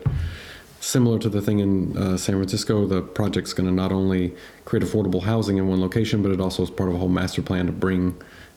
similar 0.80 1.18
to 1.18 1.30
the 1.30 1.40
thing 1.40 1.60
in 1.60 1.96
uh, 1.96 2.16
San 2.18 2.36
Francisco, 2.36 2.86
the 2.86 3.00
project's 3.00 3.54
going 3.54 3.68
to 3.68 3.74
not 3.74 3.90
only 3.90 4.34
create 4.66 4.84
affordable 4.84 5.22
housing 5.22 5.56
in 5.56 5.66
one 5.66 5.80
location, 5.80 6.22
but 6.22 6.30
it 6.30 6.40
also 6.40 6.62
is 6.62 6.70
part 6.70 6.90
of 6.90 6.94
a 6.94 6.98
whole 6.98 7.08
master 7.08 7.42
plan 7.42 7.66
to 7.66 7.72
bring 7.72 8.14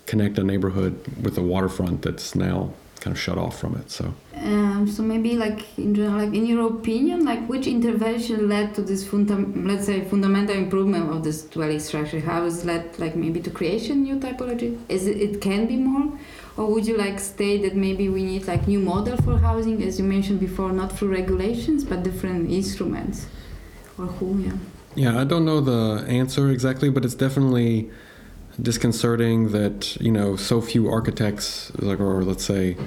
connect 0.07 0.37
a 0.37 0.43
neighborhood 0.43 0.99
with 1.21 1.37
a 1.37 1.41
waterfront 1.41 2.01
that's 2.01 2.35
now 2.35 2.73
kind 3.01 3.15
of 3.15 3.19
shut 3.19 3.37
off 3.37 3.59
from 3.59 3.75
it. 3.75 3.89
So, 3.91 4.13
um, 4.35 4.87
so 4.87 5.03
maybe 5.03 5.35
like 5.35 5.77
in 5.77 5.93
general, 5.95 6.23
like 6.23 6.33
in 6.33 6.45
your 6.45 6.65
opinion, 6.67 7.25
like 7.25 7.45
which 7.47 7.67
intervention 7.67 8.47
led 8.47 8.73
to 8.75 8.81
this 8.83 9.05
funda- 9.05 9.45
let's 9.69 9.85
say 9.87 10.05
fundamental 10.05 10.55
improvement 10.55 11.09
of 11.09 11.23
this 11.23 11.41
dwelling 11.41 11.79
structure? 11.79 12.19
How 12.19 12.45
is 12.45 12.63
led 12.63 12.97
like 12.99 13.15
maybe 13.15 13.41
to 13.41 13.49
creation 13.49 14.03
new 14.03 14.17
typology? 14.19 14.79
Is 14.87 15.07
it, 15.07 15.17
it 15.17 15.41
can 15.41 15.67
be 15.67 15.75
more, 15.75 16.17
or 16.57 16.67
would 16.71 16.85
you 16.85 16.95
like 16.95 17.19
state 17.19 17.63
that 17.63 17.75
maybe 17.75 18.07
we 18.07 18.23
need 18.23 18.47
like 18.47 18.67
new 18.67 18.79
model 18.79 19.17
for 19.17 19.37
housing, 19.39 19.81
as 19.83 19.97
you 19.99 20.05
mentioned 20.05 20.39
before, 20.39 20.71
not 20.71 20.91
through 20.95 21.09
regulations 21.09 21.83
but 21.83 22.03
different 22.03 22.51
instruments, 22.51 23.25
or 23.97 24.05
who? 24.05 24.39
Yeah. 24.39 24.57
Yeah, 24.93 25.21
I 25.21 25.23
don't 25.23 25.45
know 25.45 25.61
the 25.61 26.05
answer 26.07 26.49
exactly, 26.49 26.89
but 26.89 27.05
it's 27.05 27.15
definitely 27.15 27.89
disconcerting 28.61 29.51
that 29.51 29.95
you 29.99 30.11
know 30.11 30.35
so 30.35 30.61
few 30.61 30.89
architects 30.89 31.71
like 31.79 31.99
or 31.99 32.23
let's 32.23 32.45
say 32.45 32.77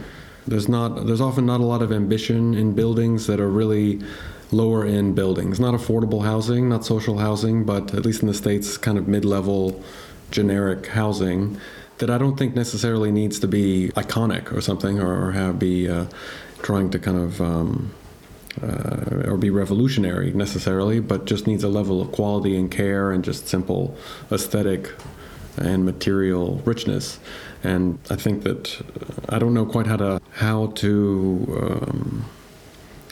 there's 0.47 0.69
not 0.69 1.07
there's 1.07 1.21
often 1.21 1.47
not 1.47 1.61
a 1.61 1.65
lot 1.65 1.83
of 1.83 1.91
ambition 1.91 2.55
in 2.55 2.75
buildings 2.75 3.27
that 3.27 3.41
are 3.41 3.49
really 3.49 4.01
lower 4.53 4.85
end 4.85 5.15
buildings. 5.17 5.59
Not 5.59 5.75
affordable 5.75 6.23
housing 6.23 6.69
not 6.69 6.85
social 6.85 7.19
housing 7.19 7.65
but 7.65 7.95
at 7.95 8.05
least 8.05 8.23
in 8.23 8.29
the 8.29 8.35
states 8.35 8.77
kind 8.77 8.99
of 8.99 9.09
mid-level 9.09 9.83
generic 10.31 10.87
housing 10.89 11.59
that 11.99 12.11
I 12.11 12.19
don't 12.19 12.37
think 12.37 12.55
necessarily 12.55 13.11
needs 13.11 13.39
to 13.41 13.49
be 13.49 13.91
iconic 13.97 14.53
or 14.53 14.61
something 14.61 15.01
or, 15.01 15.29
or 15.29 15.33
have 15.33 15.59
be 15.59 15.89
uh, 15.89 16.07
trying 16.63 16.91
to 16.91 16.99
kind 16.99 17.19
of 17.19 17.41
um, 17.41 17.93
uh, 18.63 19.23
or 19.27 19.37
be 19.37 19.51
revolutionary 19.51 20.33
necessarily, 20.33 21.01
but 21.01 21.25
just 21.25 21.47
needs 21.47 21.65
a 21.65 21.69
level 21.69 22.01
of 22.01 22.13
quality 22.13 22.57
and 22.57 22.71
care 22.71 23.11
and 23.13 23.25
just 23.25 23.49
simple 23.49 23.97
aesthetic 24.31 24.91
and 25.59 25.85
material 25.85 26.61
richness. 26.65 27.19
And 27.63 27.99
I 28.11 28.17
think 28.17 28.43
that 28.45 28.83
I 29.29 29.39
don't 29.39 29.55
know 29.55 29.67
quite 29.67 29.87
how 29.87 29.97
to 29.97 30.21
how 30.33 30.67
to 30.67 31.81
um, 31.83 32.25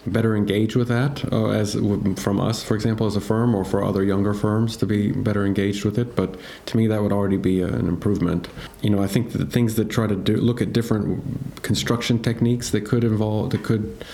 better 0.07 0.37
engage 0.37 0.75
with 0.75 0.89
that 0.89 1.25
uh, 1.33 1.51
as 1.51 1.75
from 2.17 2.41
us, 2.41 2.63
for 2.63 2.75
example, 2.75 3.07
as 3.07 3.17
a 3.17 3.21
firm, 3.21 3.55
or 3.55 3.65
for 3.65 3.85
other 3.85 4.03
younger 4.03 4.35
firms 4.35 4.77
to 4.79 4.87
be 4.87 5.13
better 5.13 5.47
engaged 5.47 5.85
with 5.85 5.99
it. 5.99 6.17
But 6.17 6.37
to 6.67 6.77
me, 6.77 6.87
that 6.89 7.03
would 7.03 7.13
already 7.13 7.37
be 7.37 7.63
an 7.63 7.89
improvement. 7.89 8.49
You 8.83 8.91
know, 8.91 9.03
I 9.03 9.07
think 9.07 9.33
the 9.33 9.47
things 9.47 9.77
that 9.77 9.91
try 9.91 10.07
to 10.07 10.17
do, 10.17 10.37
look 10.37 10.61
at 10.61 10.73
different 10.73 11.63
construction 11.63 12.21
techniques 12.21 12.71
that 12.71 12.85
could 12.85 13.05
involve 13.05 13.51
that 13.51 13.63
could 13.63 14.05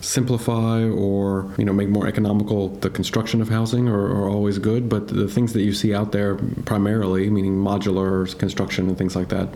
simplify 0.00 0.82
or 0.82 1.52
you 1.58 1.64
know 1.64 1.72
make 1.72 1.88
more 1.88 2.06
economical 2.06 2.68
the 2.68 2.90
construction 2.90 3.40
of 3.40 3.48
housing 3.48 3.88
are, 3.88 4.06
are, 4.06 4.28
always 4.28 4.58
good 4.58 4.88
but 4.88 5.08
the 5.08 5.26
things 5.26 5.52
that 5.52 5.62
you 5.62 5.72
see 5.72 5.94
out 5.94 6.12
there 6.12 6.36
primarily 6.64 7.28
meaning 7.30 7.56
modular 7.56 8.36
construction 8.38 8.88
and 8.88 8.96
things 8.96 9.16
like 9.16 9.28
that 9.28 9.48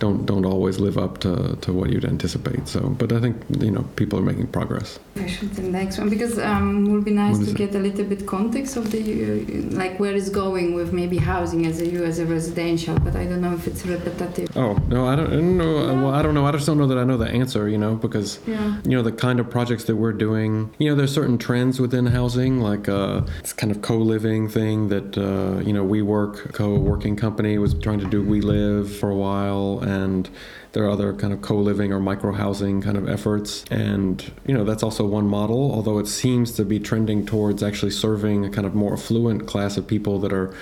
don't 0.00 0.26
don't 0.26 0.44
always 0.44 0.80
live 0.80 0.98
up 0.98 1.18
to, 1.24 1.56
to 1.60 1.72
what 1.72 1.90
you'd 1.90 2.04
anticipate. 2.04 2.66
So, 2.66 2.80
but 3.00 3.12
I 3.12 3.20
think 3.20 3.36
you 3.60 3.70
know 3.70 3.84
people 3.96 4.18
are 4.18 4.22
making 4.22 4.48
progress. 4.48 4.98
I 5.16 5.26
should 5.26 5.52
the 5.54 5.62
next 5.62 5.98
one 5.98 6.08
because 6.08 6.38
um, 6.38 6.86
it 6.86 6.90
would 6.90 7.04
be 7.04 7.12
nice 7.12 7.38
to 7.38 7.50
it? 7.50 7.56
get 7.56 7.74
a 7.74 7.78
little 7.78 8.04
bit 8.04 8.26
context 8.26 8.76
of 8.76 8.90
the 8.90 9.00
uh, 9.00 9.76
like 9.76 10.00
where 10.00 10.14
it's 10.16 10.30
going 10.30 10.74
with 10.74 10.92
maybe 10.92 11.18
housing 11.18 11.66
as 11.66 11.80
a 11.80 11.86
you 11.86 12.02
as 12.04 12.18
a 12.18 12.26
residential. 12.26 12.98
But 12.98 13.14
I 13.14 13.24
don't 13.26 13.42
know 13.42 13.54
if 13.54 13.66
it's 13.68 13.84
repetitive. 13.86 14.48
Oh 14.56 14.74
no, 14.88 15.06
I 15.06 15.14
don't, 15.16 15.28
I 15.28 15.36
don't 15.36 15.58
know. 15.58 15.74
Yeah. 15.86 16.02
Well, 16.02 16.14
I 16.14 16.22
don't 16.22 16.34
know. 16.34 16.46
I 16.46 16.52
just 16.52 16.66
don't 16.66 16.78
know 16.78 16.88
that 16.88 16.98
I 16.98 17.04
know 17.04 17.18
the 17.18 17.28
answer. 17.28 17.68
You 17.68 17.78
know, 17.78 17.94
because 17.94 18.40
yeah. 18.46 18.80
you 18.84 18.96
know 18.96 19.02
the 19.02 19.12
kind 19.12 19.38
of 19.38 19.50
projects 19.50 19.84
that 19.84 19.96
we're 19.96 20.18
doing. 20.26 20.74
You 20.78 20.88
know, 20.88 20.96
there's 20.96 21.14
certain 21.14 21.36
trends 21.36 21.78
within 21.78 22.06
housing, 22.06 22.60
like 22.60 22.88
uh, 22.88 23.20
this 23.42 23.52
kind 23.52 23.70
of 23.70 23.82
co-living 23.82 24.48
thing 24.48 24.88
that 24.88 25.18
uh, 25.18 25.60
you 25.60 25.74
know 25.74 25.84
WeWork 25.86 26.54
co-working 26.54 27.16
company 27.16 27.58
was 27.58 27.74
trying 27.74 28.00
to 28.00 28.08
do. 28.08 28.20
WeLive 28.30 28.88
for 29.00 29.10
a 29.10 29.14
while 29.14 29.82
and 29.90 30.30
there 30.72 30.84
are 30.84 30.90
other 30.90 31.12
kind 31.12 31.32
of 31.32 31.42
co-living 31.42 31.92
or 31.92 32.00
micro-housing 32.00 32.80
kind 32.80 32.96
of 32.96 33.08
efforts 33.08 33.64
and 33.70 34.32
you 34.46 34.54
know 34.54 34.64
that's 34.64 34.82
also 34.82 35.04
one 35.04 35.26
model 35.26 35.72
although 35.72 35.98
it 35.98 36.06
seems 36.06 36.52
to 36.52 36.64
be 36.64 36.78
trending 36.78 37.26
towards 37.26 37.62
actually 37.62 37.90
serving 37.90 38.44
a 38.44 38.50
kind 38.50 38.66
of 38.66 38.74
more 38.74 38.92
affluent 38.94 39.46
class 39.46 39.76
of 39.76 39.86
people 39.86 40.18
that 40.18 40.32
are 40.32 40.54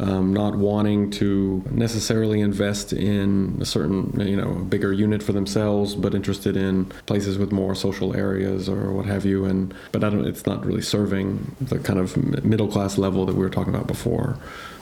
um, 0.00 0.32
not 0.32 0.56
wanting 0.56 1.10
to 1.10 1.62
necessarily 1.70 2.40
invest 2.40 2.92
in 2.92 3.58
a 3.60 3.64
certain, 3.64 4.20
you 4.20 4.36
know, 4.36 4.54
bigger 4.64 4.92
unit 4.92 5.22
for 5.22 5.32
themselves, 5.32 5.94
but 5.94 6.14
interested 6.14 6.56
in 6.56 6.86
places 7.06 7.36
with 7.36 7.50
more 7.50 7.74
social 7.74 8.16
areas 8.16 8.68
or 8.68 8.92
what 8.92 9.06
have 9.06 9.24
you. 9.24 9.44
And 9.44 9.74
but 9.92 10.04
I 10.04 10.10
don't, 10.10 10.24
it's 10.26 10.46
not 10.46 10.64
really 10.64 10.82
serving 10.82 11.56
the 11.60 11.78
kind 11.78 11.98
of 11.98 12.16
middle 12.44 12.68
class 12.68 12.96
level 12.96 13.26
that 13.26 13.34
we 13.34 13.42
were 13.42 13.50
talking 13.50 13.74
about 13.74 13.86
before. 13.86 14.38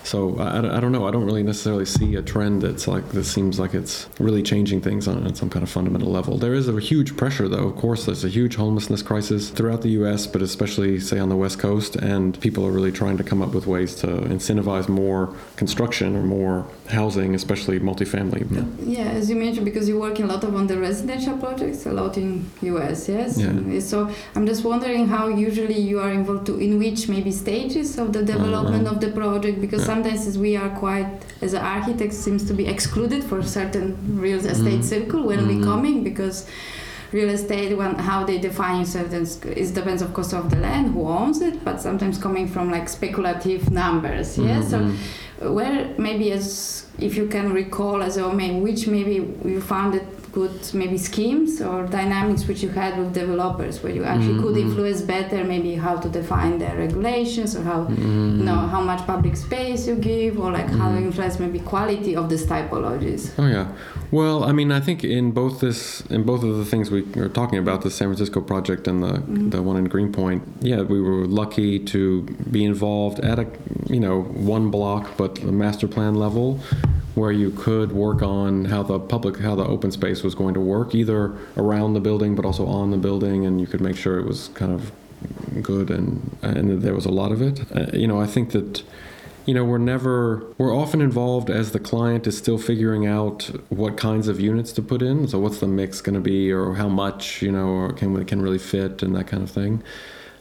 So 0.07 0.39
I, 0.39 0.77
I 0.77 0.81
don't 0.81 0.93
know. 0.93 1.09
I 1.09 1.11
don't 1.11 1.25
really 1.25 1.43
necessarily 1.43 1.85
see 1.85 2.15
a 2.15 2.23
trend 2.23 2.63
that's 2.63 2.87
like 2.87 3.09
this 3.09 3.29
seems 3.31 3.59
like 3.59 3.75
it's 3.75 4.09
really 4.21 4.43
changing 4.43 4.81
things 4.81 5.09
on, 5.09 5.27
on 5.27 5.35
some 5.35 5.51
kind 5.51 5.65
of 5.65 5.69
fundamental 5.69 6.11
level. 6.11 6.39
There 6.39 6.55
is 6.55 6.69
a 6.69 6.79
huge 6.79 7.17
pressure, 7.17 7.49
though. 7.49 7.67
Of 7.67 7.77
course, 7.77 8.07
there's 8.07 8.25
a 8.25 8.29
huge 8.29 8.55
homelessness 8.55 9.03
crisis 9.03 9.51
throughout 9.51 9.83
the 9.83 9.91
U.S., 10.01 10.29
but 10.29 10.43
especially 10.43 11.01
say 11.01 11.19
on 11.19 11.29
the 11.29 11.37
West 11.37 11.59
Coast, 11.59 11.97
and 11.97 12.41
people 12.41 12.65
are 12.65 12.71
really 12.71 12.93
trying 12.93 13.17
to 13.17 13.25
come 13.25 13.43
up 13.43 13.53
with 13.53 13.67
ways 13.67 13.97
to 13.97 14.07
incentivize 14.07 14.89
more 14.89 15.35
construction 15.57 16.15
or 16.15 16.23
more 16.23 16.67
housing, 16.89 17.35
especially 17.35 17.81
multifamily. 17.81 18.47
Yeah, 18.49 18.65
yeah 18.97 19.11
as 19.11 19.29
you 19.29 19.35
mentioned, 19.35 19.65
because 19.65 19.89
you 19.89 19.99
work 19.99 20.21
a 20.21 20.27
lot 20.27 20.45
of 20.45 20.55
on 20.55 20.69
the 20.69 20.79
residential 20.79 21.37
projects, 21.37 21.85
a 21.85 21.93
lot 21.93 22.17
in 22.17 22.49
U.S. 22.63 23.09
Yes. 23.09 23.39
Yeah. 23.39 23.81
So 23.81 24.09
I'm 24.37 24.47
just 24.47 24.63
wondering 24.63 25.09
how 25.09 25.27
usually 25.27 25.81
you 25.81 25.99
are 25.99 26.13
involved 26.13 26.47
to 26.47 26.61
in 26.61 26.79
which 26.79 27.09
maybe 27.09 27.33
stages 27.33 27.99
of 27.99 28.13
the 28.13 28.23
development 28.23 28.87
uh-huh. 28.87 28.95
of 28.95 29.01
the 29.01 29.11
project 29.11 29.61
because. 29.61 29.89
Yeah 29.89 29.96
sometimes 30.05 30.39
we 30.39 30.57
are 30.57 30.71
quite 30.71 31.09
as 31.41 31.55
an 31.55 31.63
architect 31.63 32.13
seems 32.13 32.45
to 32.47 32.55
be 32.55 32.67
excluded 32.67 33.25
for 33.25 33.43
certain 33.43 33.97
real 34.21 34.39
estate 34.39 34.81
mm. 34.81 34.85
circle 34.85 35.23
when 35.23 35.41
mm. 35.41 35.49
we 35.49 35.65
coming 35.65 36.05
because 36.05 36.47
real 37.13 37.31
estate 37.31 37.75
when 37.77 37.95
how 37.95 38.25
they 38.25 38.39
define 38.39 38.85
certain 38.85 39.25
it 39.63 39.75
depends 39.75 40.03
of 40.03 40.13
course 40.13 40.33
of 40.33 40.51
the 40.51 40.57
land 40.57 40.93
who 40.93 41.07
owns 41.07 41.41
it 41.41 41.65
but 41.65 41.81
sometimes 41.81 42.19
coming 42.19 42.47
from 42.49 42.71
like 42.71 42.89
speculative 42.89 43.71
numbers 43.71 44.37
yeah 44.37 44.61
mm-hmm. 44.61 44.95
so 45.41 45.53
where 45.53 45.95
maybe 45.99 46.33
as 46.33 46.87
if 46.99 47.17
you 47.17 47.27
can 47.29 47.53
recall 47.53 48.03
as 48.03 48.17
a 48.17 48.33
main 48.33 48.63
which 48.63 48.87
maybe 48.87 49.15
you 49.45 49.61
found 49.61 49.95
it 49.95 50.07
good 50.37 50.75
maybe 50.75 50.99
schemes 50.99 51.63
or 51.63 51.79
dynamics 51.87 52.43
which 52.49 52.61
you 52.65 52.69
had 52.69 52.93
with 52.99 53.11
developers 53.15 53.83
where 53.83 53.95
you 53.99 54.05
actually 54.05 54.35
mm-hmm. 54.35 54.43
could 54.43 54.57
influence 54.67 55.01
better 55.01 55.39
maybe 55.53 55.73
how 55.87 55.95
to 56.05 56.09
define 56.11 56.59
their 56.59 56.77
regulations 56.85 57.57
or 57.57 57.63
how 57.63 57.79
mm-hmm. 57.85 58.39
you 58.39 58.45
know 58.49 58.61
how 58.75 58.83
much 58.91 59.01
public 59.07 59.35
space 59.35 59.87
you 59.89 59.97
give 59.97 60.39
or 60.39 60.53
like 60.53 60.67
mm-hmm. 60.67 60.81
how 60.81 60.91
you 60.93 61.07
influence 61.07 61.39
maybe 61.45 61.59
quality 61.59 62.15
of 62.21 62.29
these 62.29 62.45
typologies 62.53 63.23
oh 63.39 63.49
yeah 63.57 63.67
well 64.11 64.45
i 64.45 64.53
mean 64.59 64.71
i 64.79 64.81
think 64.87 65.03
in 65.03 65.33
both 65.41 65.55
this 65.61 65.81
in 66.17 66.23
both 66.31 66.43
of 66.49 66.53
the 66.61 66.67
things 66.67 66.91
we 66.91 67.01
are 67.25 67.33
talking 67.41 67.59
about 67.59 67.81
the 67.81 67.91
san 67.91 68.09
francisco 68.09 68.43
project 68.53 68.87
and 68.87 69.03
the 69.03 69.15
mm-hmm. 69.15 69.49
the 69.49 69.63
one 69.63 69.79
in 69.83 69.87
greenpoint 69.95 70.43
yeah 70.61 70.83
we 70.83 71.01
were 71.01 71.25
lucky 71.43 71.79
to 71.79 72.23
be 72.57 72.63
involved 72.73 73.19
at 73.31 73.39
a 73.39 73.47
you 73.89 74.01
know 74.05 74.17
one 74.57 74.71
block 74.71 75.17
but 75.17 75.37
the 75.37 75.57
master 75.65 75.89
plan 75.89 76.15
level 76.15 76.61
where 77.17 77.33
you 77.33 77.51
could 77.51 77.93
work 77.93 78.23
on 78.23 78.67
how 78.67 78.83
the 78.83 79.01
public, 79.01 79.39
how 79.39 79.55
the 79.55 79.65
open 79.65 79.91
space 79.91 80.23
was 80.23 80.35
going 80.35 80.55
to 80.55 80.61
work, 80.61 80.95
either 80.95 81.37
around 81.57 81.95
the 81.95 82.01
building 82.01 82.37
but 82.37 82.45
also 82.45 82.67
on 82.67 82.91
the 82.91 82.99
building, 82.99 83.47
and 83.47 83.61
you 83.61 83.67
could 83.67 83.81
make 83.81 83.97
sure 83.97 84.19
it 84.19 84.27
was 84.27 84.49
kind 84.49 84.71
of 84.71 84.93
good 85.63 85.91
and 85.91 86.37
and 86.43 86.83
there 86.83 86.95
was 86.95 87.07
a 87.07 87.11
lot 87.11 87.33
of 87.33 87.41
it. 87.41 87.61
Uh, 87.75 87.97
you 87.97 88.07
know, 88.07 88.21
I 88.21 88.27
think 88.27 88.53
that 88.53 88.83
you 89.47 89.55
know 89.55 89.65
we're 89.65 89.79
never 89.79 90.45
we're 90.59 90.77
often 90.77 91.01
involved 91.01 91.49
as 91.49 91.73
the 91.73 91.81
client 91.81 92.27
is 92.27 92.37
still 92.37 92.59
figuring 92.59 93.07
out 93.07 93.45
what 93.71 93.97
kinds 93.97 94.29
of 94.29 94.41
units 94.41 94.73
to 94.73 94.83
put 94.83 95.01
in 95.03 95.29
so 95.29 95.39
what's 95.39 95.61
the 95.61 95.69
mix 95.69 96.01
going 96.01 96.17
to 96.17 96.21
be 96.21 96.51
or 96.51 96.75
how 96.75 96.89
much 96.89 97.43
you 97.43 97.53
know 97.53 97.69
or 97.69 97.93
can 97.93 98.25
can 98.25 98.43
really 98.43 98.59
fit 98.59 99.05
and 99.05 99.15
that 99.15 99.29
kind 99.29 99.45
of 99.45 99.51
thing 99.51 99.85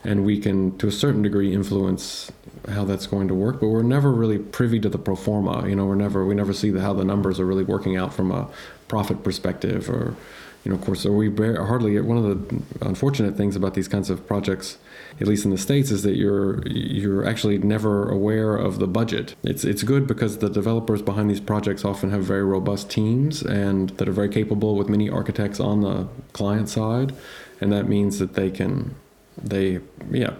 and 0.05 0.25
we 0.25 0.39
can 0.39 0.77
to 0.77 0.87
a 0.87 0.91
certain 0.91 1.21
degree 1.21 1.53
influence 1.53 2.31
how 2.69 2.85
that's 2.85 3.07
going 3.07 3.27
to 3.27 3.33
work 3.33 3.59
but 3.59 3.67
we're 3.67 3.83
never 3.83 4.11
really 4.11 4.39
privy 4.39 4.79
to 4.79 4.89
the 4.89 4.97
pro 4.97 5.15
forma 5.15 5.67
you 5.67 5.75
know 5.75 5.85
we're 5.85 5.95
never 5.95 6.25
we 6.25 6.35
never 6.35 6.53
see 6.53 6.69
the, 6.69 6.81
how 6.81 6.93
the 6.93 7.05
numbers 7.05 7.39
are 7.39 7.45
really 7.45 7.63
working 7.63 7.97
out 7.97 8.13
from 8.13 8.31
a 8.31 8.47
profit 8.87 9.23
perspective 9.23 9.89
or 9.89 10.15
you 10.63 10.71
know 10.71 10.77
of 10.77 10.83
course 10.83 11.01
so 11.01 11.11
we 11.11 11.29
hardly 11.55 11.99
one 11.99 12.17
of 12.17 12.23
the 12.23 12.85
unfortunate 12.85 13.35
things 13.35 13.55
about 13.55 13.73
these 13.73 13.87
kinds 13.87 14.09
of 14.09 14.25
projects 14.27 14.77
at 15.21 15.27
least 15.27 15.45
in 15.45 15.51
the 15.51 15.57
states 15.57 15.91
is 15.91 16.03
that 16.03 16.15
you're 16.17 16.65
you're 16.67 17.25
actually 17.25 17.57
never 17.57 18.09
aware 18.09 18.57
of 18.57 18.79
the 18.79 18.87
budget. 18.87 19.35
It's 19.43 19.63
it's 19.63 19.83
good 19.83 20.07
because 20.07 20.39
the 20.39 20.49
developers 20.49 21.01
behind 21.01 21.29
these 21.29 21.39
projects 21.39 21.85
often 21.85 22.11
have 22.11 22.23
very 22.23 22.43
robust 22.43 22.89
teams 22.89 23.41
and 23.41 23.91
that 23.91 24.09
are 24.09 24.13
very 24.13 24.29
capable 24.29 24.75
with 24.75 24.89
many 24.89 25.09
architects 25.09 25.59
on 25.59 25.81
the 25.81 26.07
client 26.33 26.67
side 26.67 27.15
and 27.61 27.71
that 27.71 27.87
means 27.87 28.19
that 28.19 28.33
they 28.33 28.51
can 28.51 28.95
they 29.37 29.79
yeah 30.11 30.33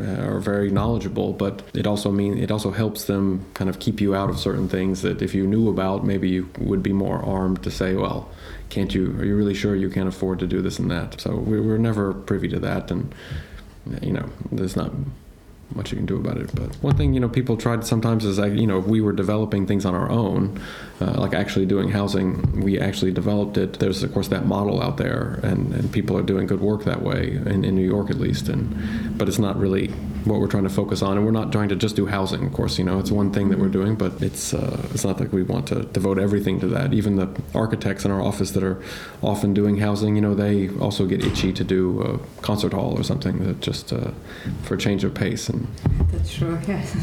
are 0.00 0.38
very 0.38 0.70
knowledgeable 0.70 1.32
but 1.32 1.62
it 1.72 1.86
also 1.86 2.12
mean 2.12 2.36
it 2.36 2.50
also 2.50 2.70
helps 2.70 3.04
them 3.04 3.44
kind 3.54 3.70
of 3.70 3.78
keep 3.78 4.02
you 4.02 4.14
out 4.14 4.28
of 4.28 4.38
certain 4.38 4.68
things 4.68 5.00
that 5.00 5.22
if 5.22 5.34
you 5.34 5.46
knew 5.46 5.70
about 5.70 6.04
maybe 6.04 6.28
you 6.28 6.48
would 6.58 6.82
be 6.82 6.92
more 6.92 7.24
armed 7.24 7.62
to 7.62 7.70
say 7.70 7.94
well 7.94 8.28
can't 8.68 8.94
you 8.94 9.12
are 9.18 9.24
you 9.24 9.34
really 9.34 9.54
sure 9.54 9.74
you 9.74 9.88
can't 9.88 10.08
afford 10.08 10.38
to 10.38 10.46
do 10.46 10.60
this 10.60 10.78
and 10.78 10.90
that 10.90 11.18
so 11.18 11.34
we 11.34 11.58
were 11.58 11.78
never 11.78 12.12
privy 12.12 12.48
to 12.48 12.58
that 12.58 12.90
and 12.90 13.14
you 14.02 14.12
know, 14.12 14.28
there's 14.52 14.76
not 14.76 14.92
much 15.74 15.90
you 15.90 15.96
can 15.96 16.06
do 16.06 16.16
about 16.16 16.38
it. 16.38 16.50
But 16.54 16.74
one 16.82 16.96
thing, 16.96 17.14
you 17.14 17.20
know, 17.20 17.28
people 17.28 17.56
tried 17.56 17.86
sometimes 17.86 18.24
is, 18.24 18.38
like, 18.38 18.54
you 18.54 18.66
know, 18.66 18.78
if 18.78 18.86
we 18.86 19.00
were 19.00 19.12
developing 19.12 19.66
things 19.66 19.84
on 19.84 19.94
our 19.94 20.10
own, 20.10 20.60
uh, 21.00 21.20
like 21.20 21.32
actually 21.32 21.66
doing 21.66 21.90
housing, 21.90 22.60
we 22.60 22.78
actually 22.78 23.12
developed 23.12 23.56
it. 23.56 23.78
There's, 23.78 24.02
of 24.02 24.12
course, 24.12 24.28
that 24.28 24.46
model 24.46 24.82
out 24.82 24.96
there, 24.96 25.38
and, 25.42 25.72
and 25.72 25.92
people 25.92 26.16
are 26.16 26.22
doing 26.22 26.46
good 26.46 26.60
work 26.60 26.84
that 26.84 27.02
way, 27.02 27.32
in, 27.46 27.64
in 27.64 27.76
New 27.76 27.86
York 27.86 28.10
at 28.10 28.18
least. 28.18 28.48
And 28.48 29.16
But 29.16 29.28
it's 29.28 29.38
not 29.38 29.56
really 29.58 29.88
what 30.24 30.40
we're 30.40 30.48
trying 30.48 30.64
to 30.64 30.70
focus 30.70 31.00
on. 31.02 31.16
And 31.16 31.24
we're 31.24 31.32
not 31.32 31.52
trying 31.52 31.68
to 31.68 31.76
just 31.76 31.96
do 31.96 32.06
housing, 32.06 32.46
of 32.46 32.52
course, 32.52 32.78
you 32.78 32.84
know, 32.84 32.98
it's 32.98 33.10
one 33.10 33.32
thing 33.32 33.48
that 33.50 33.58
we're 33.58 33.68
doing, 33.68 33.94
but 33.94 34.20
it's, 34.20 34.52
uh, 34.52 34.88
it's 34.92 35.04
not 35.04 35.20
like 35.20 35.32
we 35.32 35.42
want 35.42 35.68
to 35.68 35.84
devote 35.84 36.18
everything 36.18 36.58
to 36.60 36.66
that. 36.68 36.92
Even 36.92 37.16
the 37.16 37.28
architects 37.54 38.04
in 38.04 38.10
our 38.10 38.20
office 38.20 38.50
that 38.52 38.62
are 38.62 38.82
often 39.22 39.54
doing 39.54 39.78
housing, 39.78 40.16
you 40.16 40.22
know, 40.22 40.34
they 40.34 40.68
also 40.80 41.06
get 41.06 41.24
itchy 41.24 41.52
to 41.52 41.64
do 41.64 42.02
a 42.02 42.42
concert 42.42 42.72
hall 42.72 42.98
or 42.98 43.04
something 43.04 43.44
that 43.44 43.60
just 43.60 43.92
uh, 43.92 44.10
for 44.62 44.74
a 44.74 44.78
change 44.78 45.04
of 45.04 45.14
pace. 45.14 45.48
And 45.48 45.66
That's 46.10 46.34
true, 46.34 46.58
yes. 46.66 46.96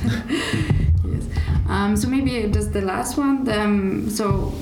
Um, 1.68 1.96
so 1.98 2.08
maybe 2.08 2.50
just 2.52 2.74
the 2.74 2.82
last 2.82 3.18
one. 3.18 3.48
Um, 3.50 4.10
so 4.10 4.54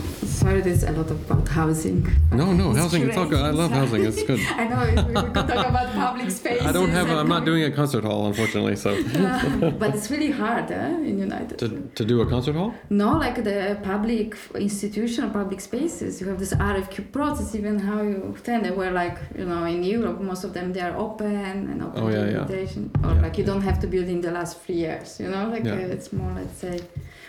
sorry, 0.43 0.62
there's 0.62 0.84
a 0.84 0.91
lot 0.91 1.10
about 1.10 1.47
housing. 1.47 1.99
no, 2.32 2.45
no, 2.60 2.65
It's 2.71 2.79
housing, 2.79 3.01
it's 3.08 3.17
all 3.17 3.29
good. 3.34 3.43
I 3.51 3.53
love 3.62 3.71
housing, 3.79 4.01
it's 4.10 4.23
good. 4.29 4.41
I 4.62 4.65
know 4.71 4.79
we, 4.88 4.93
we 5.10 5.21
could 5.36 5.47
talk 5.51 5.67
about 5.73 5.88
public 6.06 6.29
spaces. 6.39 6.65
I 6.69 6.71
don't 6.77 6.89
have, 6.97 7.08
and 7.12 7.19
I'm 7.21 7.32
not 7.36 7.43
doing 7.51 7.63
a 7.63 7.71
concert 7.71 8.03
hall, 8.03 8.21
unfortunately, 8.32 8.75
so. 8.86 8.89
Uh, 8.91 9.69
but 9.82 9.89
it's 9.95 10.10
really 10.13 10.32
hard 10.43 10.67
eh, 10.71 11.10
in 11.10 11.15
United. 11.27 11.58
To, 11.63 11.67
to 11.99 12.03
do 12.12 12.15
a 12.25 12.27
concert 12.36 12.56
hall? 12.60 12.71
No, 12.89 13.10
like 13.25 13.38
the 13.49 13.60
public 13.91 14.36
institutional 14.56 15.29
public 15.39 15.60
spaces, 15.69 16.12
you 16.19 16.27
have 16.32 16.39
this 16.43 16.53
RFQ 16.53 17.12
process, 17.17 17.56
even 17.60 17.79
how 17.79 18.01
you 18.01 18.36
tender. 18.43 18.71
Where 18.79 18.91
like 19.03 19.17
you 19.38 19.45
know 19.45 19.63
in 19.75 19.79
Europe, 19.95 20.19
most 20.32 20.43
of 20.47 20.51
them 20.58 20.67
they 20.73 20.82
are 20.89 20.95
open 21.08 21.36
and 21.71 21.77
open 21.88 22.03
Oh, 22.03 22.10
yeah, 22.10 22.25
yeah. 22.25 22.41
invitation, 22.41 22.84
or 23.03 23.12
Yeah. 23.13 23.21
like 23.25 23.36
you 23.39 23.45
don't 23.51 23.62
have 23.69 23.79
to 23.84 23.88
build 23.93 24.08
in 24.15 24.19
the 24.27 24.32
last 24.32 24.53
three 24.63 24.79
years. 24.86 25.08
You 25.23 25.29
know, 25.34 25.43
like 25.56 25.65
Yeah. 25.65 25.89
uh, 25.89 25.95
it's 25.95 26.10
more 26.19 26.32
let's 26.39 26.58
say. 26.65 26.75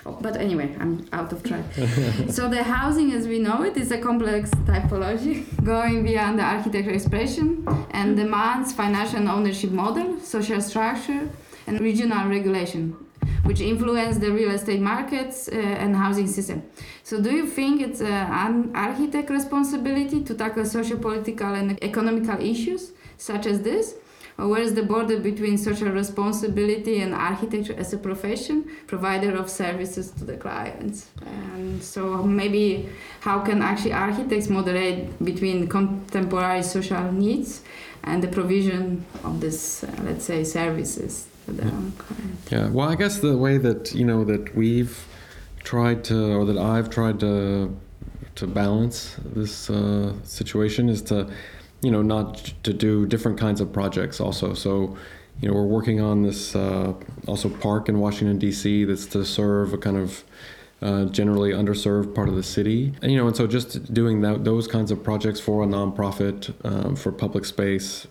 Oh, 0.06 0.18
but 0.26 0.34
anyway, 0.36 0.68
I'm 0.82 0.94
out 1.18 1.32
of 1.32 1.42
track. 1.48 1.64
so 2.36 2.42
the 2.56 2.62
housing, 2.62 3.03
as 3.12 3.26
we 3.26 3.38
know 3.38 3.62
it, 3.62 3.76
is 3.76 3.90
a 3.90 3.98
complex 3.98 4.50
typology 4.66 5.44
going 5.64 6.02
beyond 6.04 6.38
the 6.38 6.42
architecture 6.42 6.90
expression 6.90 7.66
and 7.90 8.16
demands 8.16 8.72
financial 8.72 9.18
and 9.18 9.28
ownership 9.28 9.70
model, 9.70 10.20
social 10.20 10.60
structure, 10.60 11.28
and 11.66 11.80
regional 11.80 12.28
regulation 12.28 12.96
which 13.44 13.60
influence 13.60 14.18
the 14.18 14.30
real 14.30 14.50
estate 14.50 14.80
markets 14.80 15.48
uh, 15.48 15.54
and 15.54 15.94
housing 15.94 16.26
system. 16.26 16.62
So, 17.02 17.20
do 17.20 17.30
you 17.30 17.46
think 17.46 17.82
it's 17.82 18.00
uh, 18.00 18.06
an 18.06 18.70
architect 18.74 19.28
responsibility 19.30 20.22
to 20.22 20.34
tackle 20.34 20.64
social, 20.64 20.98
political, 20.98 21.52
and 21.54 21.82
economical 21.82 22.40
issues 22.40 22.92
such 23.18 23.46
as 23.46 23.60
this? 23.60 23.94
Or 24.36 24.48
where 24.48 24.62
is 24.62 24.74
the 24.74 24.82
border 24.82 25.20
between 25.20 25.56
social 25.58 25.88
responsibility 25.88 27.00
and 27.00 27.14
architecture 27.14 27.74
as 27.78 27.92
a 27.92 27.98
profession, 27.98 28.68
provider 28.88 29.36
of 29.36 29.48
services 29.48 30.10
to 30.12 30.24
the 30.24 30.36
clients? 30.36 31.06
And 31.24 31.82
so, 31.82 32.22
maybe 32.24 32.88
how 33.20 33.40
can 33.40 33.62
actually 33.62 33.92
architects 33.92 34.48
moderate 34.48 35.24
between 35.24 35.68
contemporary 35.68 36.62
social 36.62 37.12
needs 37.12 37.62
and 38.02 38.22
the 38.22 38.28
provision 38.28 39.04
of 39.22 39.40
this, 39.40 39.84
uh, 39.84 39.90
let's 40.02 40.24
say, 40.24 40.42
services 40.42 41.26
to 41.46 41.52
the 41.52 41.62
clients? 41.62 42.50
Yeah, 42.50 42.68
well, 42.70 42.88
I 42.88 42.96
guess 42.96 43.20
the 43.20 43.36
way 43.36 43.58
that, 43.58 43.94
you 43.94 44.04
know, 44.04 44.24
that 44.24 44.54
we've 44.56 45.06
tried 45.62 46.02
to, 46.04 46.32
or 46.32 46.44
that 46.44 46.58
I've 46.58 46.90
tried 46.90 47.20
to, 47.20 47.74
to 48.34 48.46
balance 48.48 49.16
this 49.24 49.70
uh, 49.70 50.12
situation 50.24 50.88
is 50.88 51.02
to, 51.02 51.30
you 51.84 51.90
know, 51.90 52.02
not 52.02 52.52
to 52.62 52.72
do 52.72 53.04
different 53.06 53.38
kinds 53.38 53.60
of 53.60 53.72
projects 53.72 54.18
also. 54.20 54.54
So, 54.54 54.96
you 55.40 55.48
know, 55.48 55.54
we're 55.54 55.66
working 55.66 56.00
on 56.00 56.22
this 56.22 56.56
uh, 56.56 56.94
also 57.26 57.50
park 57.50 57.88
in 57.90 57.98
Washington, 57.98 58.38
D.C. 58.38 58.84
that's 58.84 59.06
to 59.06 59.24
serve 59.24 59.74
a 59.74 59.78
kind 59.78 59.98
of 59.98 60.24
uh, 60.80 61.04
generally 61.06 61.50
underserved 61.50 62.14
part 62.14 62.28
of 62.28 62.36
the 62.36 62.42
city. 62.42 62.94
And, 63.02 63.12
you 63.12 63.18
know, 63.18 63.26
and 63.26 63.36
so 63.36 63.46
just 63.46 63.92
doing 63.92 64.22
that, 64.22 64.44
those 64.44 64.66
kinds 64.66 64.90
of 64.90 65.04
projects 65.04 65.40
for 65.40 65.62
a 65.62 65.66
nonprofit, 65.66 66.54
um, 66.64 66.96
for 66.96 67.12
public 67.12 67.44
space, 67.44 68.06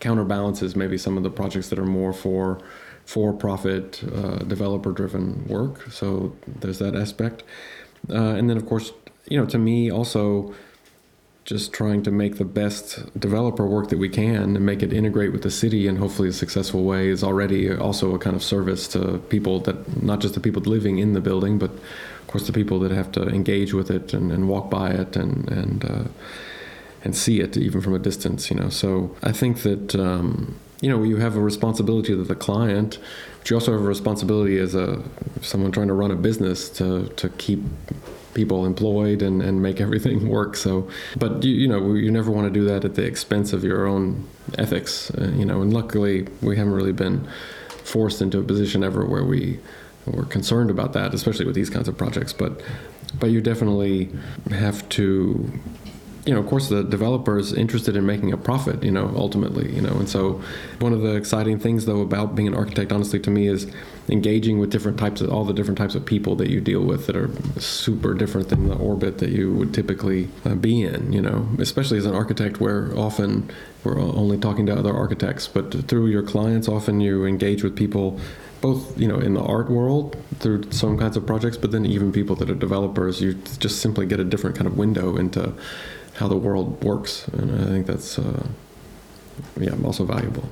counterbalances 0.00 0.76
maybe 0.76 0.98
some 0.98 1.16
of 1.16 1.22
the 1.22 1.30
projects 1.30 1.68
that 1.68 1.78
are 1.78 1.86
more 1.86 2.12
for 2.12 2.60
for-profit 3.04 4.00
uh, 4.14 4.36
developer-driven 4.44 5.44
work. 5.48 5.90
So 5.90 6.36
there's 6.46 6.78
that 6.78 6.94
aspect, 6.94 7.42
uh, 8.08 8.36
and 8.36 8.48
then 8.48 8.56
of 8.56 8.64
course, 8.64 8.92
you 9.28 9.36
know, 9.36 9.46
to 9.46 9.58
me 9.58 9.90
also 9.90 10.54
just 11.44 11.72
trying 11.72 12.02
to 12.04 12.10
make 12.10 12.38
the 12.38 12.44
best 12.44 13.00
developer 13.18 13.66
work 13.66 13.88
that 13.88 13.98
we 13.98 14.08
can 14.08 14.56
and 14.56 14.64
make 14.64 14.82
it 14.82 14.92
integrate 14.92 15.32
with 15.32 15.42
the 15.42 15.50
city 15.50 15.88
in 15.88 15.96
hopefully 15.96 16.28
a 16.28 16.32
successful 16.32 16.84
way 16.84 17.08
is 17.08 17.24
already 17.24 17.72
also 17.74 18.14
a 18.14 18.18
kind 18.18 18.36
of 18.36 18.42
service 18.42 18.86
to 18.86 19.18
people 19.28 19.58
that 19.60 20.02
not 20.02 20.20
just 20.20 20.34
the 20.34 20.40
people 20.40 20.62
living 20.62 20.98
in 20.98 21.14
the 21.14 21.20
building, 21.20 21.58
but 21.58 21.70
of 21.70 22.26
course 22.28 22.46
the 22.46 22.52
people 22.52 22.78
that 22.78 22.92
have 22.92 23.10
to 23.12 23.22
engage 23.28 23.74
with 23.74 23.90
it 23.90 24.14
and, 24.14 24.30
and 24.30 24.48
walk 24.48 24.70
by 24.70 24.90
it 24.90 25.16
and 25.16 25.48
and 25.50 25.84
uh, 25.84 26.04
and 27.04 27.16
see 27.16 27.40
it 27.40 27.56
even 27.56 27.80
from 27.80 27.94
a 27.94 27.98
distance. 27.98 28.48
You 28.50 28.56
know, 28.56 28.68
so 28.68 29.16
I 29.22 29.32
think 29.32 29.62
that. 29.62 29.94
Um, 29.94 30.56
you 30.80 30.88
know, 30.88 31.04
you 31.04 31.18
have 31.18 31.36
a 31.36 31.40
responsibility 31.40 32.08
to 32.08 32.24
the 32.24 32.34
client, 32.34 32.98
but 33.38 33.48
you 33.48 33.54
also 33.54 33.70
have 33.70 33.80
a 33.80 33.84
responsibility 33.84 34.58
as 34.58 34.74
a 34.74 35.00
someone 35.40 35.70
trying 35.70 35.86
to 35.86 35.94
run 35.94 36.10
a 36.10 36.16
business 36.16 36.68
to 36.70 37.06
to 37.10 37.28
keep 37.28 37.60
people 38.34 38.64
employed 38.64 39.22
and, 39.22 39.42
and 39.42 39.62
make 39.62 39.80
everything 39.80 40.28
work. 40.38 40.56
So, 40.56 40.88
but 41.16 41.42
you, 41.44 41.52
you 41.52 41.68
know, 41.68 41.94
you 41.94 42.10
never 42.10 42.30
want 42.30 42.46
to 42.46 42.52
do 42.52 42.64
that 42.66 42.84
at 42.84 42.94
the 42.94 43.04
expense 43.04 43.52
of 43.52 43.64
your 43.64 43.86
own 43.86 44.26
ethics. 44.58 45.10
Uh, 45.10 45.32
you 45.36 45.44
know, 45.44 45.62
and 45.62 45.72
luckily 45.72 46.26
we 46.40 46.56
haven't 46.56 46.74
really 46.74 46.92
been 46.92 47.28
forced 47.68 48.22
into 48.22 48.38
a 48.38 48.42
position 48.42 48.84
ever 48.84 49.04
where 49.04 49.24
we 49.24 49.58
were 50.06 50.24
concerned 50.24 50.70
about 50.70 50.92
that, 50.92 51.14
especially 51.14 51.44
with 51.44 51.54
these 51.54 51.70
kinds 51.70 51.88
of 51.88 51.96
projects. 51.96 52.32
But 52.32 52.60
but 53.18 53.30
you 53.30 53.40
definitely 53.40 54.10
have 54.50 54.88
to 54.90 55.52
you 56.24 56.32
know, 56.32 56.38
of 56.38 56.46
course, 56.46 56.68
the 56.68 56.84
developer 56.84 57.36
is 57.36 57.52
interested 57.52 57.96
in 57.96 58.06
making 58.06 58.32
a 58.32 58.36
profit, 58.36 58.84
you 58.84 58.92
know, 58.92 59.12
ultimately, 59.16 59.74
you 59.74 59.80
know. 59.80 59.92
And 59.94 60.08
so, 60.08 60.40
one 60.78 60.92
of 60.92 61.00
the 61.00 61.16
exciting 61.16 61.58
things, 61.58 61.84
though, 61.84 62.00
about 62.00 62.36
being 62.36 62.46
an 62.46 62.54
architect, 62.54 62.92
honestly, 62.92 63.18
to 63.20 63.30
me, 63.30 63.48
is 63.48 63.66
engaging 64.08 64.60
with 64.60 64.70
different 64.70 64.98
types 64.98 65.20
of 65.20 65.32
all 65.32 65.44
the 65.44 65.52
different 65.52 65.78
types 65.78 65.96
of 65.96 66.06
people 66.06 66.36
that 66.36 66.48
you 66.48 66.60
deal 66.60 66.82
with 66.82 67.06
that 67.06 67.16
are 67.16 67.30
super 67.58 68.14
different 68.14 68.50
than 68.50 68.68
the 68.68 68.76
orbit 68.76 69.18
that 69.18 69.30
you 69.30 69.52
would 69.52 69.74
typically 69.74 70.28
uh, 70.44 70.54
be 70.54 70.82
in, 70.82 71.12
you 71.12 71.20
know, 71.20 71.48
especially 71.58 71.98
as 71.98 72.06
an 72.06 72.14
architect, 72.14 72.60
where 72.60 72.96
often 72.96 73.50
we're 73.82 74.00
only 74.00 74.38
talking 74.38 74.66
to 74.66 74.76
other 74.76 74.94
architects, 74.94 75.48
but 75.48 75.88
through 75.88 76.06
your 76.06 76.22
clients, 76.22 76.68
often 76.68 77.00
you 77.00 77.24
engage 77.24 77.64
with 77.64 77.74
people 77.74 78.20
both 78.60 78.96
you 78.96 79.08
know 79.08 79.18
in 79.18 79.34
the 79.34 79.42
art 79.42 79.68
world 79.68 80.16
through 80.38 80.62
some 80.70 80.96
kinds 80.96 81.16
of 81.16 81.26
projects 81.26 81.56
but 81.56 81.72
then 81.72 81.84
even 81.84 82.12
people 82.12 82.36
that 82.36 82.48
are 82.48 82.54
developers 82.54 83.20
you 83.20 83.34
just 83.58 83.80
simply 83.80 84.06
get 84.06 84.20
a 84.20 84.24
different 84.24 84.54
kind 84.54 84.68
of 84.68 84.78
window 84.78 85.16
into 85.16 85.52
how 86.14 86.28
the 86.28 86.36
world 86.36 86.82
works 86.84 87.28
and 87.28 87.50
i 87.60 87.64
think 87.64 87.86
that's 87.86 88.18
uh, 88.18 88.46
yeah 89.58 89.74
also 89.84 90.04
valuable 90.04 90.48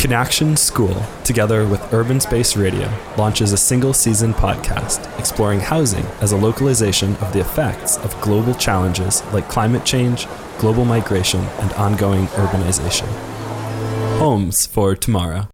Connection 0.00 0.56
School, 0.56 1.02
together 1.24 1.66
with 1.66 1.92
Urban 1.92 2.20
Space 2.20 2.56
Radio, 2.56 2.90
launches 3.18 3.52
a 3.52 3.56
single 3.56 3.92
season 3.92 4.32
podcast 4.32 5.06
exploring 5.18 5.60
housing 5.60 6.04
as 6.20 6.32
a 6.32 6.36
localization 6.36 7.14
of 7.16 7.32
the 7.32 7.40
effects 7.40 7.98
of 7.98 8.18
global 8.20 8.54
challenges 8.54 9.22
like 9.32 9.48
climate 9.48 9.84
change, 9.84 10.26
global 10.58 10.84
migration, 10.84 11.40
and 11.60 11.72
ongoing 11.74 12.26
urbanization. 12.28 13.06
Homes 14.18 14.66
for 14.66 14.96
Tomorrow. 14.96 15.48